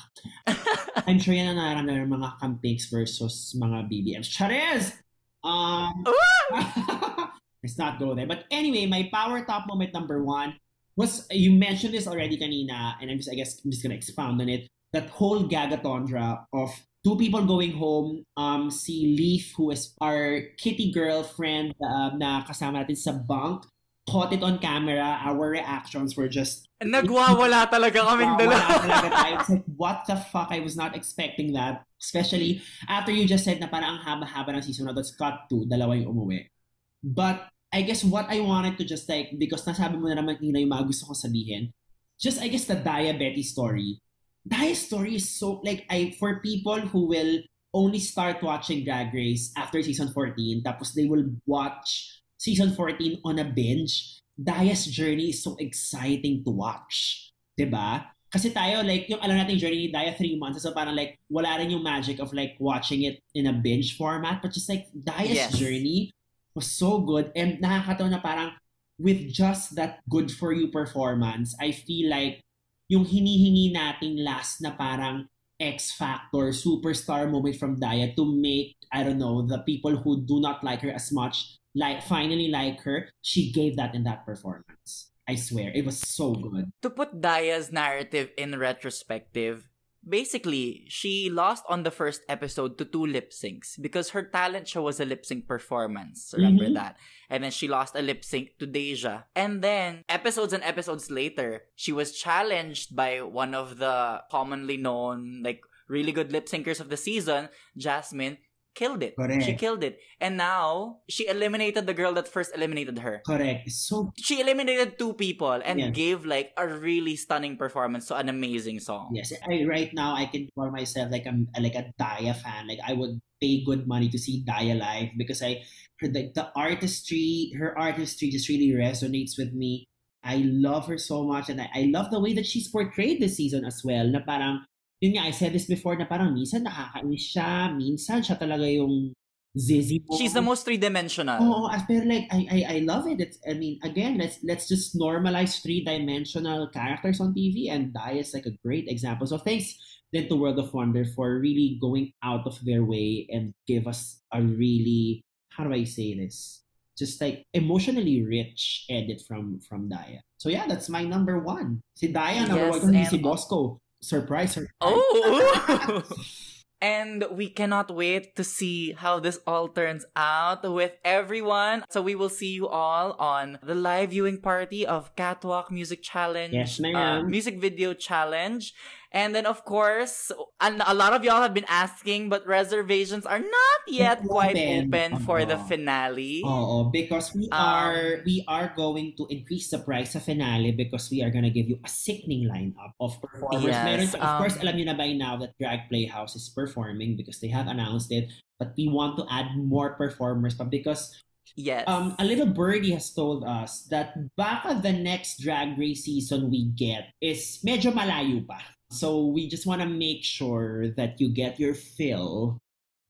I'm 1.05 1.21
sure 1.21 1.37
yan 1.37 1.53
ang 1.53 1.61
nararamdaman 1.61 2.09
ng 2.09 2.15
mga 2.17 2.31
Campix 2.41 2.89
versus 2.89 3.53
mga 3.61 3.93
BBMs. 3.93 4.33
Charis! 4.33 4.97
Um, 5.45 5.93
let's 7.61 7.77
not 7.77 8.01
go 8.01 8.17
there. 8.17 8.27
But 8.27 8.49
anyway, 8.49 8.89
my 8.89 9.13
power 9.13 9.45
top 9.45 9.69
moment 9.69 9.93
number 9.93 10.25
one 10.25 10.57
was, 10.97 11.29
you 11.29 11.53
mentioned 11.53 11.93
this 11.93 12.09
already 12.09 12.41
kanina, 12.41 12.97
and 13.05 13.13
I'm 13.13 13.21
just, 13.21 13.29
I 13.29 13.37
guess, 13.37 13.61
I'm 13.61 13.71
just 13.71 13.85
gonna 13.85 13.95
expound 13.95 14.41
on 14.41 14.49
it. 14.49 14.65
That 14.97 15.13
whole 15.13 15.45
gagatondra 15.45 16.49
of 16.57 16.73
two 17.05 17.21
people 17.21 17.45
going 17.45 17.77
home. 17.77 18.25
Um, 18.33 18.73
si 18.73 19.13
Leaf, 19.13 19.53
who 19.53 19.71
is 19.77 19.93
our 20.01 20.57
kitty 20.57 20.89
girlfriend 20.89 21.77
um, 21.85 22.17
na 22.17 22.41
kasama 22.49 22.81
natin 22.81 22.97
sa 22.97 23.13
bunk, 23.13 23.69
caught 24.09 24.33
it 24.33 24.43
on 24.43 24.57
camera. 24.57 25.21
Our 25.21 25.61
reactions 25.61 26.17
were 26.17 26.33
just 26.33 26.67
Nagwawala 26.81 27.69
talaga 27.73 28.05
kaming 28.05 28.37
dalawa. 28.37 28.57
wala 28.57 28.77
talaga 28.85 29.09
tayo. 29.13 29.35
It's 29.41 29.51
like, 29.53 29.67
what 29.81 29.99
the 30.05 30.17
fuck? 30.17 30.49
I 30.53 30.61
was 30.61 30.77
not 30.77 30.97
expecting 30.97 31.53
that. 31.57 31.85
Especially 31.97 32.61
after 32.89 33.13
you 33.13 33.25
just 33.25 33.45
said 33.45 33.61
na 33.61 33.69
parang 33.69 33.97
ang 33.97 34.01
haba-haba 34.05 34.53
ng 34.57 34.65
season 34.65 34.85
na 34.85 34.93
that's 34.93 35.17
cut 35.17 35.49
to, 35.49 35.65
dalawa 35.65 35.97
yung 35.97 36.13
umuwi. 36.13 36.53
But 37.01 37.49
I 37.73 37.83
guess 37.83 38.05
what 38.05 38.29
I 38.29 38.41
wanted 38.41 38.77
to 38.79 38.85
just 38.85 39.09
like, 39.09 39.33
because 39.37 39.65
nasabi 39.65 39.97
mo 39.97 40.09
na 40.09 40.21
naman 40.21 40.37
yung 40.41 40.69
mga 40.69 40.85
gusto 40.85 41.09
ko 41.09 41.13
sabihin, 41.17 41.73
just 42.21 42.41
I 42.41 42.49
guess 42.49 42.69
the 42.69 42.77
diabetes 42.77 43.57
story. 43.57 44.01
Dia's 44.47 44.87
story 44.87 45.17
is 45.19 45.27
so, 45.29 45.61
like, 45.67 45.85
I 45.91 46.15
for 46.19 46.39
people 46.39 46.79
who 46.79 47.11
will 47.11 47.43
only 47.75 47.99
start 47.99 48.41
watching 48.43 48.85
Drag 48.87 49.13
Race 49.13 49.53
after 49.59 49.83
season 49.83 50.09
14, 50.15 50.63
tapos 50.63 50.95
they 50.95 51.05
will 51.11 51.27
watch 51.45 52.23
season 52.39 52.73
14 52.73 53.21
on 53.27 53.43
a 53.43 53.45
binge, 53.45 54.23
Daya's 54.39 54.87
journey 54.87 55.35
is 55.35 55.43
so 55.43 55.57
exciting 55.59 56.45
to 56.47 56.51
watch. 56.55 57.29
'Di 57.59 57.67
ba? 57.67 58.13
Kasi 58.31 58.53
tayo, 58.53 58.85
like, 58.85 59.09
yung 59.09 59.23
alam 59.23 59.39
natin 59.39 59.57
journey 59.57 59.89
ni 59.89 59.91
Daya 59.91 60.13
three 60.15 60.37
months, 60.37 60.63
so 60.63 60.75
parang 60.75 60.95
like, 60.95 61.17
wala 61.31 61.57
rin 61.59 61.73
yung 61.73 61.83
magic 61.83 62.19
of 62.21 62.31
like 62.37 62.55
watching 62.61 63.03
it 63.07 63.23
in 63.35 63.47
a 63.49 63.55
binge 63.55 63.97
format, 63.97 64.43
but 64.43 64.53
just 64.53 64.69
like, 64.69 64.87
Daya's 64.93 65.51
Yes. 65.51 65.57
journey 65.57 66.13
was 66.55 66.69
so 66.71 67.01
good 67.01 67.33
and 67.37 67.59
nakakatawa 67.61 68.11
na 68.13 68.21
parang 68.21 68.51
with 68.97 69.29
just 69.29 69.77
that 69.77 70.01
good 70.09 70.29
for 70.33 70.53
you 70.53 70.69
performance, 70.73 71.53
I 71.61 71.73
feel 71.73 72.09
like 72.09 72.46
yung 72.89 73.05
hinihingi 73.05 73.75
nating 73.75 74.23
last 74.23 74.63
na 74.63 74.75
parang 74.75 75.27
X 75.57 75.93
factor, 75.97 76.53
superstar 76.53 77.31
moment 77.31 77.57
from 77.57 77.81
Daya 77.81 78.13
to 78.15 78.25
make, 78.29 78.77
I 78.93 79.03
don't 79.03 79.19
know, 79.19 79.47
the 79.47 79.65
people 79.65 79.97
who 79.97 80.21
do 80.23 80.41
not 80.41 80.63
like 80.63 80.85
her 80.85 80.93
as 80.93 81.11
much 81.11 81.57
like 81.77 82.03
finally 82.03 82.49
like 82.49 82.81
her, 82.83 83.09
she 83.21 83.53
gave 83.53 83.77
that 83.77 83.95
in 83.95 84.05
that 84.05 84.25
performance. 84.25 85.13
I 85.29 85.37
swear, 85.37 85.73
it 85.75 85.85
was 85.85 85.99
so 85.99 86.33
good. 86.33 86.73
to 86.83 86.91
put 86.91 87.21
Daya's 87.21 87.73
narrative 87.73 88.31
in 88.39 88.57
retrospective, 88.59 89.69
basically, 90.09 90.85
she 90.89 91.29
lost 91.31 91.65
on 91.69 91.83
the 91.83 91.91
first 91.91 92.23
episode 92.29 92.79
to 92.79 92.85
two 92.85 93.05
lip 93.07 93.33
syncs 93.33 93.75
because 93.81 94.11
her 94.11 94.23
talent 94.23 94.69
show 94.69 94.83
was 94.83 95.01
a 95.01 95.05
lip 95.05 95.27
sync 95.27 95.47
performance. 95.47 96.33
Remember 96.37 96.65
Mhm. 96.65 96.75
that? 96.75 96.97
And 97.29 97.43
then 97.45 97.51
she 97.51 97.67
lost 97.69 97.95
a 97.97 98.03
lip 98.03 98.25
sync 98.25 98.57
to 98.59 98.67
Deja. 98.67 99.25
And 99.35 99.61
then, 99.63 100.05
episodes 100.09 100.53
and 100.53 100.63
episodes 100.63 101.11
later, 101.11 101.65
she 101.75 101.93
was 101.93 102.17
challenged 102.17 102.95
by 102.95 103.21
one 103.23 103.55
of 103.55 103.79
the 103.79 104.23
commonly 104.31 104.77
known, 104.77 105.43
like, 105.43 105.61
really 105.89 106.13
good 106.13 106.33
lip 106.33 106.47
syncers 106.47 106.81
of 106.81 106.89
the 106.89 106.97
season, 106.97 107.49
Jasmine. 107.77 108.39
Killed 108.77 109.01
it. 109.01 109.17
Correct. 109.17 109.41
She 109.41 109.57
killed 109.57 109.81
it. 109.81 109.97
And 110.21 110.37
now, 110.37 111.01
she 111.09 111.25
eliminated 111.27 111.89
the 111.89 111.97
girl 111.97 112.13
that 112.13 112.29
first 112.29 112.53
eliminated 112.53 113.01
her 113.01 113.25
Correct. 113.25 113.73
So 113.73 114.13
she 114.21 114.45
eliminated 114.45 115.01
two 115.01 115.17
people 115.17 115.65
and 115.65 115.81
gave 115.97 116.29
like 116.29 116.53
a 116.61 116.69
really 116.69 117.17
stunning 117.17 117.57
performance 117.57 118.13
to 118.13 118.21
an 118.21 118.29
amazing 118.29 118.81
song. 118.85 119.17
yes. 119.17 119.33
I 119.49 119.65
right 119.65 119.89
now 119.97 120.13
I 120.13 120.29
can 120.29 120.53
call 120.53 120.71
myself 120.71 121.09
like 121.11 121.25
I'm 121.25 121.49
like 121.57 121.75
a 121.75 121.89
Daya 121.97 122.37
fan. 122.37 122.69
Like 122.69 122.85
I 122.85 122.93
would 122.93 123.17
pay 123.41 123.65
good 123.65 123.89
money 123.89 124.13
to 124.13 124.19
see 124.21 124.45
Daya 124.45 124.77
live 124.77 125.17
because 125.17 125.41
I 125.41 125.65
her 126.05 126.09
the, 126.13 126.29
the 126.37 126.53
artistry, 126.53 127.57
her 127.57 127.73
artistry 127.79 128.29
just 128.29 128.49
really 128.53 128.77
resonates 128.77 129.41
with 129.41 129.57
me. 129.57 129.89
I 130.21 130.45
love 130.45 130.85
her 130.93 130.99
so 130.99 131.25
much 131.25 131.49
and 131.49 131.65
I, 131.65 131.71
I 131.73 131.83
love 131.89 132.11
the 132.13 132.21
way 132.21 132.35
that 132.35 132.45
she's 132.45 132.69
portrayed 132.69 133.25
this 133.25 133.41
season 133.41 133.65
as 133.65 133.81
well. 133.81 134.05
Na 134.05 134.21
parang 134.21 134.69
yun 135.01 135.17
nga, 135.17 135.29
I 135.29 135.33
said 135.33 135.53
this 135.53 135.67
before 135.67 135.97
na 135.97 136.09
parang 136.09 136.33
minsan 136.33 136.65
nakakainis 136.65 137.25
siya, 137.37 137.73
minsan 137.77 138.25
siya 138.25 138.39
talaga 138.41 138.65
yung 138.65 139.13
zizzy 139.57 140.05
mo. 140.05 140.17
She's 140.17 140.37
the 140.37 140.45
most 140.45 140.65
three-dimensional. 140.65 141.41
Oh, 141.41 141.69
pero 141.89 142.05
like 142.05 142.29
I, 142.29 142.41
I 142.49 142.59
I 142.69 142.79
love 142.85 143.09
it. 143.09 143.21
It's 143.21 143.41
I 143.49 143.57
mean 143.57 143.81
again 143.81 144.21
let's 144.21 144.37
let's 144.45 144.69
just 144.69 144.93
normalize 144.97 145.61
three 145.65 145.81
dimensional 145.85 146.69
characters 146.69 147.21
on 147.21 147.33
TV 147.33 147.73
and 147.73 147.93
Dai 147.93 148.21
is 148.21 148.33
like 148.37 148.45
a 148.45 148.57
great 148.65 148.85
example. 148.89 149.27
So 149.27 149.41
thanks 149.41 149.73
then 150.13 150.29
to 150.29 150.37
World 150.37 150.61
of 150.61 150.73
Wonder 150.77 151.05
for 151.17 151.41
really 151.41 151.81
going 151.81 152.13
out 152.23 152.45
of 152.47 152.61
their 152.65 152.85
way 152.85 153.27
and 153.33 153.57
give 153.67 153.89
us 153.89 154.21
a 154.33 154.41
really 154.45 155.25
how 155.57 155.65
do 155.65 155.73
I 155.73 155.85
say 155.89 156.13
this? 156.13 156.61
Just 156.97 157.21
like 157.21 157.45
emotionally 157.53 158.25
rich 158.25 158.85
edit 158.93 159.25
from 159.25 159.61
from 159.65 159.89
Daya. 159.89 160.21
So 160.37 160.49
yeah, 160.53 160.69
that's 160.69 160.89
my 160.93 161.05
number 161.05 161.41
one. 161.41 161.81
Si 161.97 162.13
Daya 162.13 162.45
number 162.45 162.77
Yes, 162.77 162.85
one 162.85 162.95
and- 162.97 163.09
si 163.09 163.19
Bosco. 163.21 163.81
Surprise 164.01 164.55
her. 164.55 164.69
Oh! 164.81 166.03
and 166.81 167.25
we 167.33 167.49
cannot 167.49 167.91
wait 167.91 168.37
to 168.37 168.45
see 168.45 168.93
how 168.93 169.19
this 169.19 169.39
all 169.47 169.69
turns 169.69 170.05
out 170.15 170.63
with 170.71 170.93
everyone. 171.05 171.85
So 171.91 172.03
we 172.03 172.15
will 172.15 172.29
see 172.29 172.53
you 172.53 172.69
all 172.69 173.13
on 173.19 173.59
the 173.63 173.75
live 173.75 174.11
viewing 174.11 174.41
party 174.41 174.87
of 174.87 175.15
Catwalk 175.17 175.71
Music 175.73 176.03
Challenge, 176.03 176.53
Yes, 176.53 176.79
uh, 176.79 176.83
ma'am. 176.83 177.31
music 177.31 177.61
video 177.61 177.95
challenge. 177.95 178.75
And 179.17 179.33
then, 179.33 179.49
of 179.49 179.65
course, 179.65 180.29
and 180.61 180.85
a 180.85 180.93
lot 180.93 181.17
of 181.17 181.25
y'all 181.25 181.41
have 181.41 181.57
been 181.57 181.65
asking, 181.73 182.29
but 182.29 182.45
reservations 182.45 183.25
are 183.25 183.41
not 183.41 183.81
yet 183.89 184.21
Open. 184.21 184.29
quite 184.29 184.57
open 184.61 185.25
for 185.25 185.49
the 185.49 185.57
finale. 185.57 186.45
Oo, 186.45 186.93
because 186.93 187.33
we 187.33 187.49
Um, 187.49 187.57
are 187.57 188.21
we 188.29 188.45
are 188.45 188.77
going 188.77 189.17
to 189.17 189.25
increase 189.33 189.73
the 189.73 189.81
price 189.81 190.13
of 190.13 190.21
finale 190.21 190.77
because 190.77 191.09
we 191.09 191.25
are 191.25 191.33
gonna 191.33 191.49
give 191.49 191.65
you 191.65 191.81
a 191.81 191.89
sickening 191.89 192.45
lineup 192.45 192.93
of 193.01 193.17
performers. 193.25 193.73
Yes, 193.73 193.81
Meron, 193.89 194.13
of 194.21 194.21
um, 194.21 194.37
course, 194.37 194.61
alam 194.61 194.77
niyo 194.77 194.93
na 194.93 194.97
by 195.01 195.17
now 195.17 195.41
that 195.41 195.57
Drag 195.57 195.89
Playhouse 195.89 196.37
is 196.37 196.53
performing 196.53 197.17
because 197.17 197.41
they 197.41 197.49
have 197.49 197.73
announced 197.73 198.13
it. 198.13 198.29
But 198.61 198.77
we 198.77 198.93
want 198.93 199.17
to 199.17 199.25
add 199.33 199.57
more 199.57 199.97
performers, 199.97 200.53
but 200.53 200.69
because 200.69 201.17
Yes. 201.57 201.89
um, 201.89 202.13
a 202.21 202.25
little 202.27 202.53
birdie 202.53 202.93
has 202.93 203.09
told 203.17 203.41
us 203.49 203.89
that 203.89 204.13
baka 204.37 204.77
the 204.77 204.93
next 204.93 205.41
Drag 205.41 205.73
Race 205.81 206.05
season 206.05 206.53
we 206.53 206.69
get 206.77 207.17
is 207.25 207.65
medyo 207.65 207.97
malayo 207.97 208.45
pa. 208.45 208.76
So 208.91 209.27
we 209.27 209.49
just 209.49 209.67
want 209.67 209.83
to 209.83 209.89
make 209.89 210.23
sure 210.23 210.89
that 210.97 211.21
you 211.21 211.29
get 211.29 211.59
your 211.59 211.75
fill 211.75 212.59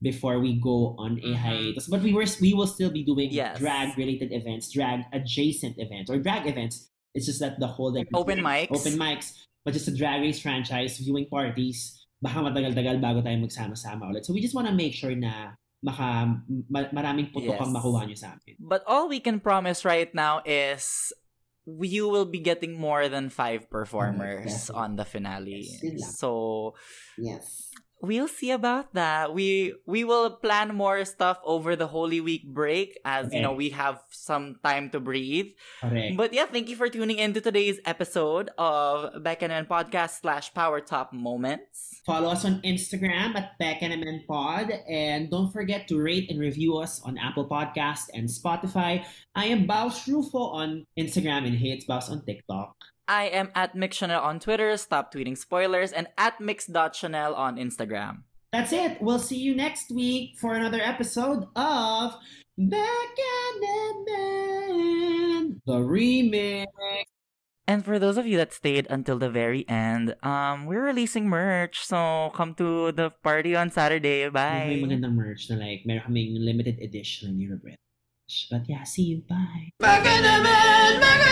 before 0.02 0.40
we 0.40 0.56
go 0.60 0.94
on 0.98 1.18
a 1.20 1.32
Mhm. 1.32 1.40
hiatus. 1.40 1.88
But 1.88 2.02
we 2.02 2.12
were 2.12 2.24
we 2.40 2.52
will 2.54 2.68
still 2.68 2.90
be 2.92 3.04
doing 3.04 3.32
Yes. 3.32 3.58
drag 3.58 3.96
related 3.96 4.32
events, 4.32 4.70
drag 4.72 5.04
adjacent 5.12 5.76
events, 5.78 6.08
or 6.10 6.18
drag 6.20 6.46
events. 6.46 6.88
It's 7.16 7.24
just 7.24 7.40
that 7.40 7.60
the 7.60 7.68
whole 7.68 7.92
like 7.92 8.08
Open 8.12 8.40
mics. 8.44 8.72
open 8.72 8.96
mics, 9.00 9.32
but 9.64 9.72
just 9.72 9.88
a 9.88 9.94
drag 9.94 10.20
race 10.20 10.40
franchise 10.40 11.00
viewing 11.00 11.28
parties. 11.32 11.96
Baka 12.20 12.40
matagal-tagal 12.40 13.00
bago 13.00 13.20
tayo 13.24 13.36
magsama-sama 13.40 14.08
ulit. 14.08 14.24
So 14.24 14.32
we 14.32 14.40
just 14.40 14.56
want 14.56 14.68
to 14.68 14.76
make 14.76 14.92
sure 14.96 15.12
na 15.16 15.56
maka, 15.84 16.40
ma- 16.72 16.88
maraming 16.92 17.28
putok 17.32 17.60
ang 17.60 17.72
Yes. 17.72 17.76
makuha 17.76 18.00
nyo 18.08 18.16
sa 18.16 18.32
amin. 18.36 18.56
But 18.60 18.80
all 18.88 19.08
we 19.08 19.20
can 19.20 19.40
promise 19.40 19.84
right 19.84 20.08
now 20.16 20.40
is 20.44 21.12
you 21.66 22.08
will 22.08 22.24
be 22.26 22.38
getting 22.38 22.78
more 22.78 23.08
than 23.08 23.28
five 23.28 23.68
performers 23.68 24.70
on 24.70 24.96
the 24.96 25.04
finale. 25.04 25.66
Yes. 25.82 26.18
So 26.18 26.74
Yes. 27.18 27.70
We'll 28.00 28.28
see 28.28 28.50
about 28.50 28.92
that. 28.92 29.32
We 29.32 29.74
we 29.86 30.04
will 30.04 30.36
plan 30.36 30.74
more 30.76 31.04
stuff 31.04 31.38
over 31.44 31.76
the 31.76 31.86
Holy 31.86 32.20
Week 32.20 32.44
break 32.44 32.98
as 33.04 33.32
you 33.32 33.40
know 33.40 33.52
we 33.52 33.70
have 33.70 34.00
some 34.10 34.56
time 34.62 34.90
to 34.90 35.00
breathe. 35.00 35.56
Correct. 35.80 36.16
But 36.16 36.32
yeah, 36.32 36.44
thank 36.44 36.68
you 36.68 36.76
for 36.76 36.88
tuning 36.88 37.18
in 37.18 37.32
to 37.32 37.40
today's 37.40 37.80
episode 37.86 38.50
of 38.58 39.22
Beck 39.22 39.42
and 39.42 39.52
Podcast 39.66 40.20
slash 40.20 40.52
Power 40.52 40.80
Top 40.80 41.12
Moments. 41.12 42.02
Follow 42.04 42.28
us 42.28 42.44
on 42.44 42.60
Instagram 42.62 43.34
at 43.34 43.58
Bekenemen 43.58 44.26
Pod. 44.26 44.70
And 44.88 45.30
don't 45.30 45.50
forget 45.50 45.88
to 45.88 45.98
rate 45.98 46.30
and 46.30 46.38
review 46.38 46.76
us 46.76 47.00
on 47.02 47.16
Apple 47.16 47.48
Podcast 47.48 48.12
and 48.12 48.28
Spotify. 48.28 49.04
I 49.34 49.46
am 49.46 49.66
Baus 49.66 50.06
Rufo 50.06 50.38
on 50.38 50.84
Instagram 50.98 51.46
and 51.46 51.56
Hey 51.56 51.72
It's 51.72 51.86
Baus 51.86 52.10
on 52.10 52.24
TikTok. 52.24 52.76
I 53.08 53.24
am 53.30 53.50
at 53.54 53.74
Mix 53.74 53.98
Chanel 53.98 54.20
on 54.20 54.40
Twitter, 54.40 54.76
stop 54.76 55.14
tweeting 55.14 55.38
spoilers, 55.38 55.92
and 55.92 56.08
at 56.18 56.40
mix.chanel 56.40 57.34
on 57.34 57.56
Instagram. 57.56 58.26
That's 58.52 58.72
it. 58.72 58.98
We'll 59.00 59.20
see 59.22 59.38
you 59.38 59.54
next 59.54 59.90
week 59.94 60.38
for 60.38 60.54
another 60.54 60.80
episode 60.82 61.46
of 61.54 62.14
Bekenemen, 62.58 62.74
the 65.66 65.78
remix. 65.78 66.66
And 67.68 67.84
for 67.84 67.98
those 67.98 68.16
of 68.16 68.26
you 68.26 68.38
that 68.38 68.52
stayed 68.52 68.86
until 68.90 69.18
the 69.18 69.30
very 69.30 69.68
end, 69.68 70.14
um, 70.22 70.66
we're 70.66 70.82
releasing 70.82 71.28
merch. 71.28 71.84
So 71.84 72.30
come 72.34 72.54
to 72.54 72.92
the 72.92 73.10
party 73.22 73.54
on 73.56 73.70
Saturday. 73.70 74.24
May 74.24 74.30
Bye. 74.30 74.80
magandang 74.82 75.14
merch 75.14 75.50
na 75.50 75.56
like, 75.58 75.82
meron 75.84 76.14
kaming 76.14 76.38
limited 76.38 76.78
edition 76.78 77.38
ni 77.38 77.50
Regret. 77.50 77.78
But 78.50 78.70
yeah, 78.70 78.82
see 78.84 79.02
you. 79.02 79.22
Bye. 79.28 79.70
Back 79.78 80.06
in 80.06 80.22
the 80.22 80.42
man, 80.42 81.00
back 81.02 81.26